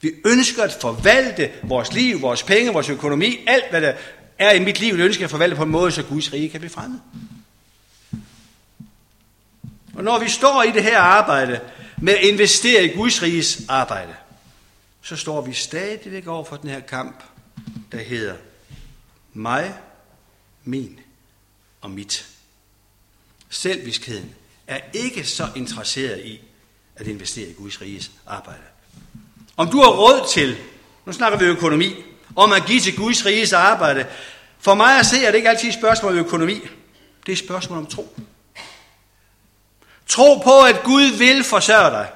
Vi 0.00 0.10
ønsker 0.24 0.62
at 0.62 0.72
forvalte 0.80 1.50
vores 1.62 1.92
liv, 1.92 2.22
vores 2.22 2.42
penge, 2.42 2.72
vores 2.72 2.88
økonomi, 2.88 3.38
alt 3.46 3.64
hvad 3.70 3.80
der 3.80 3.92
er 4.38 4.52
i 4.52 4.58
mit 4.58 4.80
liv, 4.80 4.96
det 4.96 5.04
ønsker 5.04 5.24
at 5.24 5.30
forvalte 5.30 5.56
på 5.56 5.62
en 5.62 5.70
måde, 5.70 5.92
så 5.92 6.02
Guds 6.02 6.32
rige 6.32 6.48
kan 6.48 6.60
blive 6.60 6.70
fremmet. 6.70 7.00
Og 9.94 10.04
når 10.04 10.18
vi 10.18 10.28
står 10.28 10.62
i 10.62 10.70
det 10.70 10.82
her 10.82 10.98
arbejde 10.98 11.60
med 11.98 12.14
at 12.14 12.24
investere 12.24 12.84
i 12.84 12.88
Guds 12.88 13.22
riges 13.22 13.60
arbejde, 13.68 14.14
så 15.02 15.16
står 15.16 15.40
vi 15.40 15.52
stadigvæk 15.52 16.26
over 16.26 16.44
for 16.44 16.56
den 16.56 16.70
her 16.70 16.80
kamp, 16.80 17.22
der 17.92 17.98
hedder 17.98 18.34
mig, 19.32 19.74
min 20.64 21.00
og 21.80 21.90
mit. 21.90 22.26
Selviskheden 23.50 24.34
er 24.66 24.80
ikke 24.92 25.24
så 25.24 25.48
interesseret 25.56 26.24
i 26.24 26.40
at 26.96 27.06
investere 27.06 27.48
i 27.48 27.52
Guds 27.52 27.80
riges 27.80 28.10
arbejde. 28.26 28.62
Om 29.56 29.70
du 29.70 29.76
har 29.76 29.90
råd 29.90 30.28
til, 30.32 30.56
nu 31.04 31.12
snakker 31.12 31.38
vi 31.38 31.44
økonomi, 31.44 31.94
om 32.36 32.52
at 32.52 32.66
give 32.66 32.80
til 32.80 32.96
Guds 32.96 33.26
riges 33.26 33.52
arbejde, 33.52 34.06
for 34.58 34.74
mig 34.74 34.98
at 34.98 35.06
se 35.06 35.24
er 35.24 35.30
det 35.30 35.38
ikke 35.38 35.48
altid 35.48 35.68
et 35.68 35.74
spørgsmål 35.74 36.12
om 36.12 36.18
økonomi. 36.18 36.54
Det 37.26 37.28
er 37.28 37.32
et 37.32 37.38
spørgsmål 37.38 37.78
om 37.78 37.86
tro. 37.86 38.16
Tro 40.06 40.38
på, 40.38 40.60
at 40.60 40.82
Gud 40.84 41.18
vil 41.18 41.44
forsørge 41.44 41.90
dig. 41.90 42.08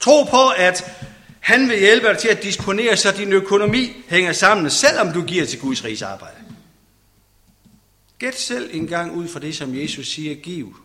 Tro 0.00 0.22
på, 0.24 0.48
at 0.48 0.84
han 1.48 1.68
vil 1.68 1.78
hjælpe 1.78 2.06
dig 2.08 2.18
til 2.18 2.28
at 2.28 2.42
disponere, 2.42 2.96
så 2.96 3.12
din 3.12 3.32
økonomi 3.32 4.04
hænger 4.08 4.32
sammen, 4.32 4.70
selvom 4.70 5.12
du 5.12 5.22
giver 5.22 5.46
til 5.46 5.60
Guds 5.60 5.84
rigs 5.84 6.02
arbejde. 6.02 6.36
Gæt 8.18 8.38
selv 8.38 8.70
en 8.72 8.86
gang 8.86 9.12
ud 9.12 9.28
fra 9.28 9.40
det, 9.40 9.56
som 9.56 9.74
Jesus 9.74 10.08
siger, 10.08 10.34
giv. 10.34 10.76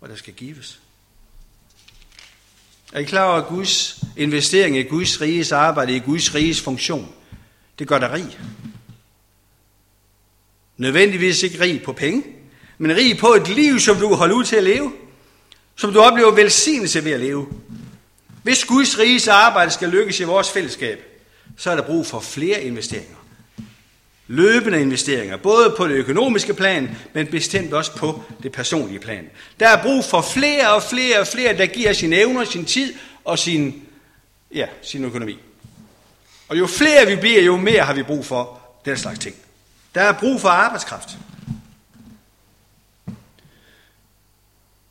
Og 0.00 0.08
der 0.08 0.16
skal 0.16 0.34
gives. 0.34 0.80
Er 2.92 2.98
I 2.98 3.04
klar 3.04 3.24
over, 3.24 3.42
at 3.42 3.46
Guds 3.48 4.04
investering 4.16 4.76
i 4.76 4.82
Guds 4.82 5.20
riges 5.20 5.52
arbejde, 5.52 5.96
i 5.96 5.98
Guds 5.98 6.34
riges 6.34 6.60
funktion, 6.60 7.14
det 7.78 7.88
gør 7.88 7.98
dig 7.98 8.12
rig? 8.12 8.38
Nødvendigvis 10.76 11.42
ikke 11.42 11.60
rig 11.60 11.82
på 11.82 11.92
penge, 11.92 12.22
men 12.78 12.96
rig 12.96 13.18
på 13.18 13.28
et 13.28 13.48
liv, 13.48 13.80
som 13.80 13.96
du 13.96 14.14
holder 14.14 14.34
ud 14.34 14.44
til 14.44 14.56
at 14.56 14.64
leve. 14.64 14.92
Som 15.76 15.92
du 15.92 16.00
oplever 16.00 16.34
velsignelse 16.34 17.04
ved 17.04 17.12
at 17.12 17.20
leve. 17.20 17.46
Hvis 18.44 18.64
Guds 18.64 18.98
riges 18.98 19.28
arbejde 19.28 19.70
skal 19.70 19.88
lykkes 19.88 20.20
i 20.20 20.24
vores 20.24 20.50
fællesskab, 20.50 21.04
så 21.56 21.70
er 21.70 21.76
der 21.76 21.82
brug 21.82 22.06
for 22.06 22.20
flere 22.20 22.62
investeringer. 22.62 23.16
Løbende 24.26 24.80
investeringer, 24.80 25.36
både 25.36 25.74
på 25.76 25.88
det 25.88 25.94
økonomiske 25.94 26.54
plan, 26.54 26.96
men 27.12 27.26
bestemt 27.26 27.72
også 27.72 27.96
på 27.96 28.22
det 28.42 28.52
personlige 28.52 28.98
plan. 28.98 29.30
Der 29.60 29.68
er 29.68 29.82
brug 29.82 30.04
for 30.04 30.22
flere 30.22 30.74
og 30.74 30.82
flere 30.82 31.20
og 31.20 31.26
flere, 31.26 31.56
der 31.58 31.66
giver 31.66 31.92
sin 31.92 32.12
evner, 32.12 32.44
sin 32.44 32.64
tid 32.64 32.94
og 33.24 33.38
sin, 33.38 33.82
ja, 34.54 34.66
sin 34.82 35.04
økonomi. 35.04 35.38
Og 36.48 36.58
jo 36.58 36.66
flere 36.66 37.06
vi 37.06 37.16
bliver, 37.16 37.42
jo 37.42 37.56
mere 37.56 37.82
har 37.82 37.94
vi 37.94 38.02
brug 38.02 38.26
for 38.26 38.60
den 38.84 38.96
slags 38.96 39.18
ting. 39.18 39.36
Der 39.94 40.00
er 40.00 40.12
brug 40.12 40.40
for 40.40 40.48
arbejdskraft. 40.48 41.08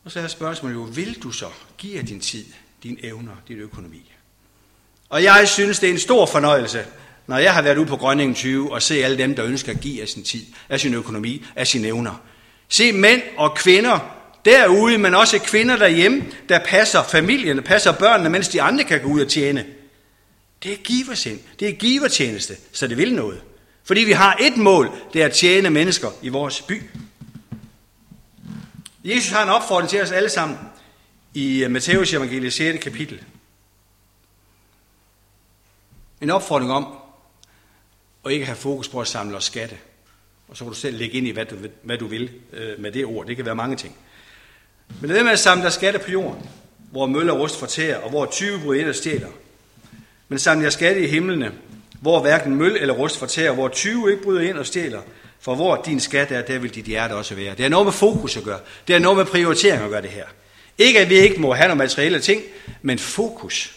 Og 0.04 0.10
så 0.10 0.20
er 0.20 0.26
spørgsmålet 0.26 0.74
jo, 0.74 0.80
vil 0.80 1.22
du 1.22 1.30
så 1.30 1.50
give 1.78 2.02
din 2.02 2.20
tid, 2.20 2.44
dine 2.84 3.04
evner, 3.04 3.32
din 3.48 3.58
økonomi? 3.58 4.12
Og 5.08 5.22
jeg 5.22 5.48
synes, 5.48 5.78
det 5.78 5.88
er 5.88 5.92
en 5.92 5.98
stor 5.98 6.26
fornøjelse, 6.26 6.84
når 7.26 7.38
jeg 7.38 7.54
har 7.54 7.62
været 7.62 7.78
ude 7.78 7.86
på 7.86 7.96
Grønningen 7.96 8.34
20 8.34 8.72
og 8.72 8.82
se 8.82 9.04
alle 9.04 9.18
dem, 9.18 9.34
der 9.34 9.44
ønsker 9.44 9.72
at 9.72 9.80
give 9.80 10.02
af 10.02 10.08
sin 10.08 10.22
tid, 10.22 10.42
af 10.68 10.80
sin 10.80 10.94
økonomi, 10.94 11.44
af 11.56 11.66
sine 11.66 11.86
evner. 11.86 12.22
Se 12.68 12.92
mænd 12.92 13.22
og 13.36 13.54
kvinder 13.54 13.98
derude, 14.44 14.98
men 14.98 15.14
også 15.14 15.38
kvinder 15.38 15.76
derhjemme, 15.76 16.24
der 16.48 16.58
passer 16.58 17.02
familien, 17.02 17.62
passer 17.62 17.92
børnene, 17.92 18.30
mens 18.30 18.48
de 18.48 18.62
andre 18.62 18.84
kan 18.84 19.02
gå 19.02 19.08
ud 19.08 19.20
og 19.20 19.28
tjene. 19.28 19.66
Det 20.62 20.72
er 20.72 20.76
giversind. 20.76 21.40
Det 21.60 21.68
er 21.68 21.72
givertjeneste, 21.72 22.56
så 22.72 22.86
det 22.86 22.96
vil 22.96 23.14
noget. 23.14 23.40
Fordi 23.84 24.00
vi 24.00 24.12
har 24.12 24.36
et 24.40 24.56
mål, 24.56 24.90
det 25.12 25.22
er 25.22 25.26
at 25.26 25.32
tjene 25.32 25.70
mennesker 25.70 26.08
i 26.22 26.28
vores 26.28 26.62
by. 26.62 26.82
Jesus 29.04 29.30
har 29.30 29.42
en 29.42 29.48
opfordring 29.48 29.90
til 29.90 30.02
os 30.02 30.12
alle 30.12 30.28
sammen 30.28 30.58
i 31.34 31.64
øh, 31.64 31.70
Matteus 31.70 32.12
evangelie 32.12 32.50
6. 32.50 32.84
kapitel. 32.84 33.22
En 36.20 36.30
opfordring 36.30 36.72
om 36.72 36.86
at 38.26 38.32
ikke 38.32 38.46
have 38.46 38.56
fokus 38.56 38.88
på 38.88 39.00
at 39.00 39.06
samle 39.06 39.36
os 39.36 39.44
skatte. 39.44 39.76
Og 40.48 40.56
så 40.56 40.64
kan 40.64 40.72
du 40.72 40.78
selv 40.78 40.98
lægge 40.98 41.18
ind 41.18 41.26
i, 41.26 41.30
hvad 41.30 41.44
du, 41.44 41.56
hvad 41.82 41.98
du 41.98 42.06
vil 42.06 42.30
øh, 42.52 42.80
med 42.80 42.92
det 42.92 43.04
ord. 43.04 43.26
Det 43.26 43.36
kan 43.36 43.44
være 43.44 43.54
mange 43.54 43.76
ting. 43.76 43.96
Men 45.00 45.10
det 45.10 45.18
er 45.18 45.22
med 45.22 45.32
at 45.32 45.38
samle 45.38 45.64
dig 45.64 45.72
skatte 45.72 45.98
på 45.98 46.10
jorden, 46.10 46.50
hvor 46.90 47.06
møller 47.06 47.32
rust 47.32 47.58
fortærer, 47.58 47.98
og 47.98 48.10
hvor 48.10 48.26
20 48.26 48.60
bryder 48.60 48.80
ind 48.80 48.88
og 48.88 48.94
stjæler. 48.94 49.28
Men 50.28 50.38
samle 50.38 50.64
jer 50.64 50.70
skatte 50.70 51.04
i 51.04 51.06
himlene, 51.06 51.52
hvor 52.00 52.20
hverken 52.20 52.54
møl 52.54 52.76
eller 52.76 52.94
rust 52.94 53.18
fortærer, 53.18 53.52
hvor 53.52 53.68
20 53.68 54.10
ikke 54.10 54.22
bryder 54.22 54.40
ind 54.40 54.58
og 54.58 54.66
stjæler. 54.66 55.00
For 55.40 55.54
hvor 55.54 55.82
din 55.82 56.00
skat 56.00 56.32
er, 56.32 56.42
der 56.42 56.58
vil 56.58 56.74
dit 56.74 56.84
hjerte 56.84 57.12
også 57.12 57.34
være. 57.34 57.54
Det 57.54 57.64
er 57.64 57.68
noget 57.68 57.86
med 57.86 57.92
fokus 57.92 58.36
at 58.36 58.42
gøre. 58.42 58.60
Det 58.88 58.96
er 58.96 59.00
noget 59.00 59.16
med 59.16 59.24
prioritering 59.24 59.82
at 59.82 59.90
gøre 59.90 60.02
det 60.02 60.10
her. 60.10 60.24
Ikke 60.78 61.00
at 61.00 61.08
vi 61.08 61.14
ikke 61.14 61.40
må 61.40 61.54
have 61.54 61.68
nogle 61.68 61.78
materielle 61.78 62.20
ting, 62.20 62.42
men 62.82 62.98
fokus 62.98 63.74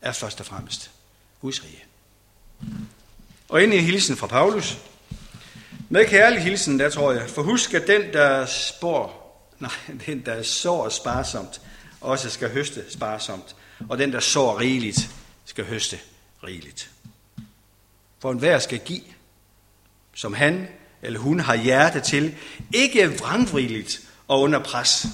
er 0.00 0.12
først 0.12 0.40
og 0.40 0.46
fremmest 0.46 0.90
Guds 1.40 1.64
rige. 1.64 1.84
Og 3.48 3.62
ind 3.62 3.74
i 3.74 3.78
hilsen 3.78 4.16
fra 4.16 4.26
Paulus. 4.26 4.78
Med 5.88 6.06
kærlig 6.06 6.42
hilsen, 6.42 6.78
der 6.78 6.90
tror 6.90 7.12
jeg, 7.12 7.30
for 7.30 7.42
husk 7.42 7.74
at 7.74 7.86
den, 7.86 8.02
der 8.12 8.46
spår, 8.46 9.22
nej, 9.58 9.70
den, 10.06 10.26
der 10.26 10.42
sår 10.42 10.88
sparsomt, 10.88 11.60
også 12.00 12.30
skal 12.30 12.50
høste 12.50 12.84
sparsomt. 12.88 13.56
Og 13.88 13.98
den, 13.98 14.12
der 14.12 14.20
sår 14.20 14.60
rigeligt, 14.60 15.10
skal 15.44 15.64
høste 15.64 15.98
rigeligt. 16.44 16.90
For 18.18 18.30
enhver 18.30 18.58
skal 18.58 18.78
give, 18.78 19.02
som 20.14 20.34
han 20.34 20.68
eller 21.02 21.20
hun 21.20 21.40
har 21.40 21.54
hjerte 21.54 22.00
til, 22.00 22.34
ikke 22.72 23.18
vrangvrigeligt 23.18 24.00
og 24.28 24.40
under 24.40 24.58
pres. 24.58 25.06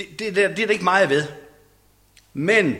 Det, 0.00 0.18
det, 0.18 0.36
det, 0.36 0.50
det 0.56 0.62
er 0.62 0.66
der 0.66 0.72
ikke 0.72 0.84
meget 0.84 1.10
ved. 1.10 1.24
Men 2.32 2.76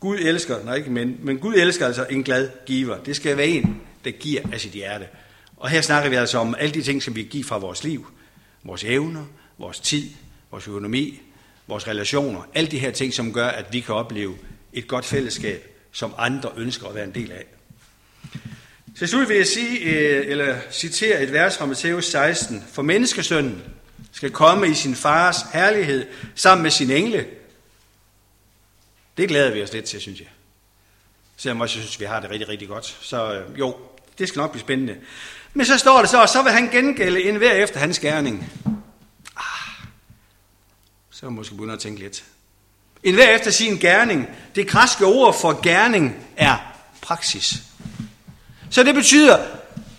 Gud 0.00 0.18
elsker, 0.18 0.64
nej 0.64 0.74
ikke 0.74 0.90
men, 0.90 1.18
men 1.22 1.38
Gud 1.38 1.54
elsker 1.54 1.86
altså 1.86 2.06
en 2.10 2.22
glad 2.22 2.50
giver. 2.66 2.98
Det 2.98 3.16
skal 3.16 3.36
være 3.36 3.46
en, 3.46 3.80
der 4.04 4.10
giver 4.10 4.40
af 4.52 4.60
sit 4.60 4.72
hjerte. 4.72 5.06
Og 5.56 5.68
her 5.68 5.80
snakker 5.80 6.10
vi 6.10 6.16
altså 6.16 6.38
om 6.38 6.54
alle 6.58 6.74
de 6.74 6.82
ting, 6.82 7.02
som 7.02 7.16
vi 7.16 7.22
giver 7.22 7.44
fra 7.44 7.58
vores 7.58 7.84
liv. 7.84 8.06
Vores 8.64 8.84
evner, 8.84 9.24
vores 9.58 9.80
tid, 9.80 10.10
vores 10.50 10.68
økonomi, 10.68 11.20
vores 11.66 11.88
relationer. 11.88 12.48
Alle 12.54 12.70
de 12.70 12.78
her 12.78 12.90
ting, 12.90 13.14
som 13.14 13.32
gør, 13.32 13.48
at 13.48 13.72
vi 13.72 13.80
kan 13.80 13.94
opleve 13.94 14.36
et 14.72 14.88
godt 14.88 15.04
fællesskab, 15.04 15.68
som 15.92 16.14
andre 16.18 16.50
ønsker 16.56 16.88
at 16.88 16.94
være 16.94 17.04
en 17.04 17.14
del 17.14 17.32
af. 17.32 17.44
Til 18.98 19.08
slut 19.08 19.28
vil 19.28 19.36
jeg 19.36 19.46
sige, 19.46 19.78
øh, 19.80 20.26
eller 20.26 20.56
citere 20.70 21.22
et 21.22 21.32
vers 21.32 21.58
fra 21.58 21.66
Matthæus 21.66 22.06
16. 22.06 22.64
For 22.72 22.82
menneskesønnen 22.82 23.62
skal 24.16 24.30
komme 24.30 24.68
i 24.68 24.74
sin 24.74 24.94
fars 24.94 25.36
herlighed 25.52 26.06
sammen 26.34 26.62
med 26.62 26.70
sin 26.70 26.90
engle. 26.90 27.26
Det 29.16 29.28
glæder 29.28 29.52
vi 29.52 29.62
os 29.62 29.72
lidt 29.72 29.84
til, 29.84 30.00
synes 30.00 30.20
jeg. 30.20 30.28
Selvom 31.36 31.60
også 31.60 31.78
jeg 31.78 31.84
synes, 31.84 32.00
vi 32.00 32.04
har 32.04 32.20
det 32.20 32.30
rigtig, 32.30 32.48
rigtig 32.48 32.68
godt. 32.68 32.96
Så 33.00 33.32
øh, 33.32 33.58
jo, 33.58 33.76
det 34.18 34.28
skal 34.28 34.40
nok 34.40 34.50
blive 34.50 34.60
spændende. 34.60 34.96
Men 35.54 35.66
så 35.66 35.78
står 35.78 36.00
det 36.00 36.10
så, 36.10 36.22
og 36.22 36.28
så 36.28 36.42
vil 36.42 36.52
han 36.52 36.68
gengælde 36.68 37.22
en 37.22 37.36
hver 37.36 37.52
efter 37.52 37.80
hans 37.80 37.98
gerning. 37.98 38.52
Ah, 39.36 39.86
så 41.10 41.28
måske 41.28 41.54
begynde 41.54 41.72
at 41.72 41.80
tænke 41.80 42.00
lidt. 42.00 42.24
En 43.02 43.14
hver 43.14 43.28
efter 43.28 43.50
sin 43.50 43.78
gerning. 43.78 44.28
Det 44.54 44.68
græske 44.68 45.04
ord 45.04 45.40
for 45.40 45.60
gerning 45.62 46.26
er 46.36 46.56
praksis. 47.00 47.62
Så 48.70 48.82
det 48.82 48.94
betyder, 48.94 49.46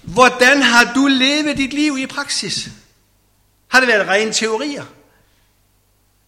hvordan 0.01 0.62
har 0.62 0.93
du 0.93 1.08
levet 1.08 1.58
dit 1.58 1.73
liv 1.73 1.97
i 1.97 2.06
praksis? 2.06 2.69
Har 3.67 3.80
det 3.80 3.88
været 3.88 4.08
rene 4.08 4.34
teorier? 4.34 4.86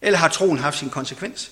Eller 0.00 0.18
har 0.18 0.28
troen 0.28 0.58
haft 0.58 0.78
sin 0.78 0.90
konsekvens? 0.90 1.50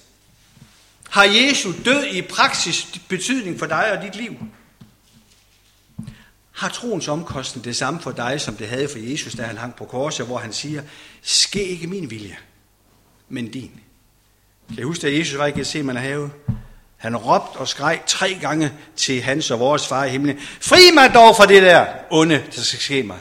Har 1.11 1.25
Jesu 1.25 1.73
død 1.85 2.05
i 2.05 2.23
praksis 2.23 3.01
betydning 3.09 3.59
for 3.59 3.67
dig 3.67 3.93
og 3.93 4.03
dit 4.03 4.17
liv? 4.17 4.37
Har 6.53 6.69
troens 6.69 7.09
omkostning 7.09 7.65
det 7.65 7.77
samme 7.77 8.01
for 8.01 8.13
dig, 8.13 8.41
som 8.41 8.57
det 8.57 8.69
havde 8.69 8.89
for 8.89 8.99
Jesus, 8.99 9.35
da 9.35 9.43
han 9.43 9.57
hang 9.57 9.75
på 9.75 9.85
korset, 9.85 10.27
hvor 10.27 10.39
han 10.39 10.53
siger, 10.53 10.83
ske 11.23 11.65
ikke 11.65 11.87
min 11.87 12.11
vilje, 12.11 12.39
men 13.29 13.51
din. 13.51 13.81
Kan 14.69 14.79
I 14.79 14.83
huske, 14.83 15.07
at 15.07 15.19
Jesus 15.19 15.39
var 15.39 15.75
i 15.75 15.83
man 15.83 15.97
have? 15.97 16.31
Han 16.97 17.17
råbte 17.17 17.57
og 17.57 17.69
skreg 17.69 18.01
tre 18.07 18.39
gange 18.41 18.73
til 18.97 19.23
hans 19.23 19.51
og 19.51 19.61
vores 19.61 19.87
far 19.87 20.05
i 20.05 20.11
himlen, 20.11 20.39
fri 20.61 20.91
mig 20.95 21.15
dog 21.15 21.37
fra 21.37 21.47
det 21.47 21.63
der 21.63 21.87
onde, 22.11 22.45
der 22.57 22.63
skal 22.63 22.79
ske 22.79 23.03
mig. 23.03 23.21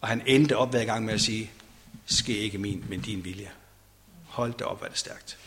Og 0.00 0.08
han 0.08 0.22
endte 0.26 0.56
op 0.56 0.70
hver 0.70 0.84
gang 0.84 1.04
med 1.04 1.14
at 1.14 1.20
sige, 1.20 1.50
ske 2.06 2.38
ikke 2.38 2.58
min, 2.58 2.84
men 2.88 3.00
din 3.00 3.24
vilje. 3.24 3.50
Hold 4.26 4.52
det 4.52 4.62
op, 4.62 4.80
hvad 4.80 4.90
det 4.90 4.98
stærkt. 4.98 5.38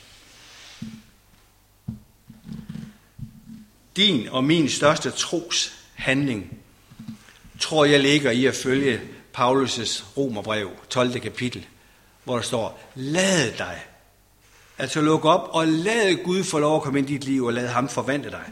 Din 3.96 4.30
og 4.30 4.44
min 4.44 4.70
største 4.70 5.12
tros 5.12 5.74
handling, 5.96 6.58
tror 7.60 7.86
jeg 7.86 8.00
ligger 8.00 8.32
i 8.32 8.46
at 8.46 8.56
følge 8.56 9.02
Paulus' 9.38 10.04
romerbrev, 10.18 10.72
12. 10.90 11.20
kapitel, 11.20 11.66
hvor 12.24 12.36
der 12.36 12.44
står, 12.44 12.92
lad 12.96 13.52
dig 13.58 13.88
Altså 14.80 15.02
luk 15.02 15.26
op 15.26 15.50
og 15.52 15.68
lad 15.68 16.24
Gud 16.24 16.44
få 16.44 16.60
lov 16.60 16.76
at 16.76 16.82
komme 16.82 17.00
ind 17.00 17.10
i 17.10 17.14
dit 17.14 17.24
liv 17.24 17.46
og 17.46 17.54
lad 17.54 17.68
ham 17.68 17.90
forvandle 17.90 18.32
dig. 18.32 18.44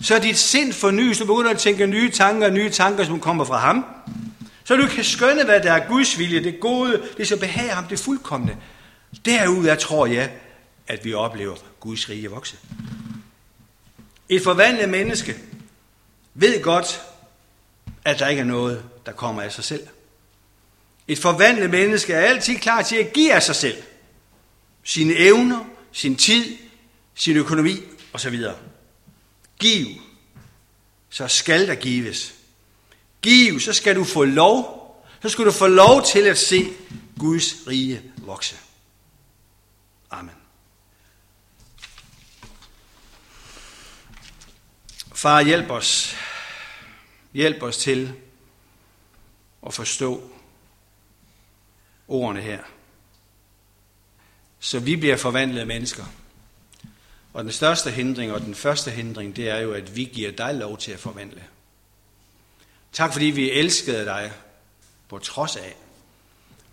Så 0.00 0.18
dit 0.18 0.38
sind 0.38 0.72
fornyes, 0.72 1.18
du 1.18 1.26
begynder 1.26 1.50
at 1.50 1.58
tænke 1.58 1.86
nye 1.86 2.10
tanker, 2.10 2.50
nye 2.50 2.70
tanker, 2.70 3.04
som 3.04 3.20
kommer 3.20 3.44
fra 3.44 3.58
ham. 3.58 3.84
Så 4.66 4.76
du 4.76 4.86
kan 4.86 5.04
skønne, 5.04 5.44
hvad 5.44 5.60
der 5.60 5.72
er 5.72 5.88
Guds 5.88 6.18
vilje, 6.18 6.44
det 6.44 6.60
gode, 6.60 7.08
det 7.16 7.28
som 7.28 7.38
behager 7.38 7.74
ham, 7.74 7.84
det 7.84 7.98
fuldkommende. 7.98 8.56
Derudover 9.24 9.74
tror 9.74 10.06
jeg, 10.06 10.32
at 10.86 11.04
vi 11.04 11.14
oplever 11.14 11.56
Guds 11.80 12.08
rige 12.08 12.30
vokse. 12.30 12.56
Et 14.28 14.42
forvandlet 14.42 14.88
menneske 14.88 15.36
ved 16.34 16.62
godt, 16.62 17.02
at 18.04 18.18
der 18.18 18.28
ikke 18.28 18.40
er 18.40 18.46
noget, 18.46 18.84
der 19.06 19.12
kommer 19.12 19.42
af 19.42 19.52
sig 19.52 19.64
selv. 19.64 19.86
Et 21.08 21.18
forvandlet 21.18 21.70
menneske 21.70 22.12
er 22.12 22.20
altid 22.20 22.56
klar 22.56 22.82
til 22.82 22.96
at 22.96 23.12
give 23.12 23.32
af 23.32 23.42
sig 23.42 23.56
selv 23.56 23.82
sine 24.84 25.14
evner, 25.14 25.64
sin 25.92 26.16
tid, 26.16 26.56
sin 27.14 27.36
økonomi 27.36 27.82
osv. 28.12 28.44
Giv, 29.58 29.86
så 31.10 31.28
skal 31.28 31.68
der 31.68 31.74
gives. 31.74 32.34
Giv, 33.26 33.60
så 33.60 33.72
skal 33.72 33.96
du 33.96 34.04
få 34.04 34.24
lov, 34.24 34.82
så 35.22 35.28
skal 35.28 35.44
du 35.44 35.52
få 35.52 35.66
lov 35.66 36.04
til 36.04 36.20
at 36.20 36.38
se 36.38 36.72
Guds 37.18 37.54
rige 37.66 38.02
vokse. 38.16 38.56
Amen. 40.10 40.34
Far, 45.14 45.42
hjælp 45.42 45.70
os. 45.70 46.16
Hjælp 47.32 47.62
os 47.62 47.76
til 47.76 48.12
at 49.66 49.74
forstå 49.74 50.30
ordene 52.08 52.40
her 52.40 52.58
så 54.66 54.78
vi 54.78 54.96
bliver 54.96 55.16
forvandlede 55.16 55.66
mennesker. 55.66 56.04
Og 57.32 57.44
den 57.44 57.52
største 57.52 57.90
hindring 57.90 58.32
og 58.32 58.40
den 58.40 58.54
første 58.54 58.90
hindring, 58.90 59.36
det 59.36 59.48
er 59.48 59.58
jo, 59.58 59.72
at 59.72 59.96
vi 59.96 60.04
giver 60.04 60.30
dig 60.30 60.54
lov 60.54 60.78
til 60.78 60.92
at 60.92 60.98
forvandle. 60.98 61.42
Tak 62.96 63.12
fordi 63.12 63.26
vi 63.26 63.50
elskede 63.50 64.04
dig 64.04 64.32
på 65.08 65.18
trods 65.18 65.56
af. 65.56 65.76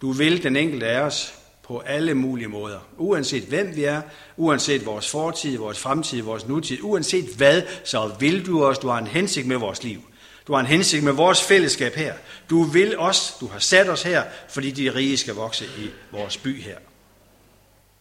Du 0.02 0.12
vil 0.12 0.44
den 0.44 0.56
enkelte 0.56 0.88
af 0.88 1.02
os 1.02 1.34
på 1.64 1.80
alle 1.80 2.14
mulige 2.14 2.48
måder. 2.48 2.80
Uanset 2.98 3.44
hvem 3.44 3.76
vi 3.76 3.84
er, 3.84 4.02
uanset 4.38 4.86
vores 4.86 5.10
fortid, 5.10 5.58
vores 5.58 5.80
fremtid, 5.80 6.22
vores 6.22 6.48
nutid, 6.48 6.78
uanset 6.82 7.36
hvad, 7.38 7.62
så 7.84 8.12
vil 8.20 8.46
du 8.46 8.66
os. 8.66 8.78
Du 8.78 8.88
har 8.88 8.98
en 8.98 9.08
hensigt 9.08 9.48
med 9.48 9.58
vores 9.58 9.84
liv. 9.84 10.02
Du 10.48 10.54
har 10.54 10.60
en 10.60 10.66
hensigt 10.66 11.04
med 11.04 11.12
vores 11.14 11.44
fællesskab 11.44 11.96
her. 11.96 12.14
Du 12.50 12.64
vil 12.64 13.00
os, 13.00 13.38
du 13.40 13.48
har 13.48 13.60
sat 13.60 13.90
os 13.90 14.04
her, 14.04 14.24
fordi 14.50 14.72
de 14.72 14.96
rige 14.96 15.18
skal 15.18 15.34
vokse 15.34 15.66
i 15.66 15.90
vores 16.12 16.38
by 16.38 16.62
her. 16.62 16.78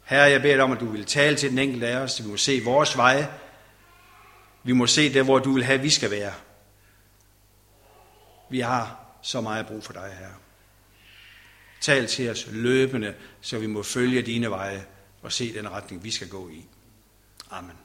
Herre, 0.05 0.31
jeg 0.31 0.43
beder 0.43 0.55
dig 0.55 0.65
om, 0.65 0.73
at 0.73 0.81
du 0.81 0.87
vil 0.87 1.05
tale 1.05 1.37
til 1.37 1.51
den 1.51 1.59
enkelte 1.59 1.89
af 1.89 1.97
os. 1.97 2.13
så 2.13 2.23
Vi 2.23 2.29
må 2.29 2.37
se 2.37 2.61
vores 2.65 2.97
veje. 2.97 3.29
Vi 4.65 4.73
må 4.73 4.87
se 4.87 5.15
der, 5.15 5.23
hvor 5.23 5.39
du 5.39 5.53
vil 5.53 5.65
have, 5.65 5.79
at 5.79 5.85
vi 5.85 5.91
skal 5.91 6.11
være. 6.11 6.33
Vi 8.53 8.61
har 8.61 9.05
så 9.23 9.41
meget 9.41 9.67
brug 9.67 9.85
for 9.85 9.93
dig, 9.93 10.17
Herre. 10.19 10.35
Tal 11.81 12.07
til 12.07 12.31
os 12.31 12.47
løbende, 12.51 13.15
så 13.41 13.59
vi 13.59 13.67
må 13.67 13.83
følge 13.83 14.23
dine 14.23 14.51
veje 14.51 14.87
og 15.23 15.33
se 15.33 15.55
den 15.55 15.71
retning, 15.71 16.05
vi 16.05 16.11
skal 16.11 16.29
gå 16.29 16.49
i. 16.49 16.65
Amen. 17.51 17.77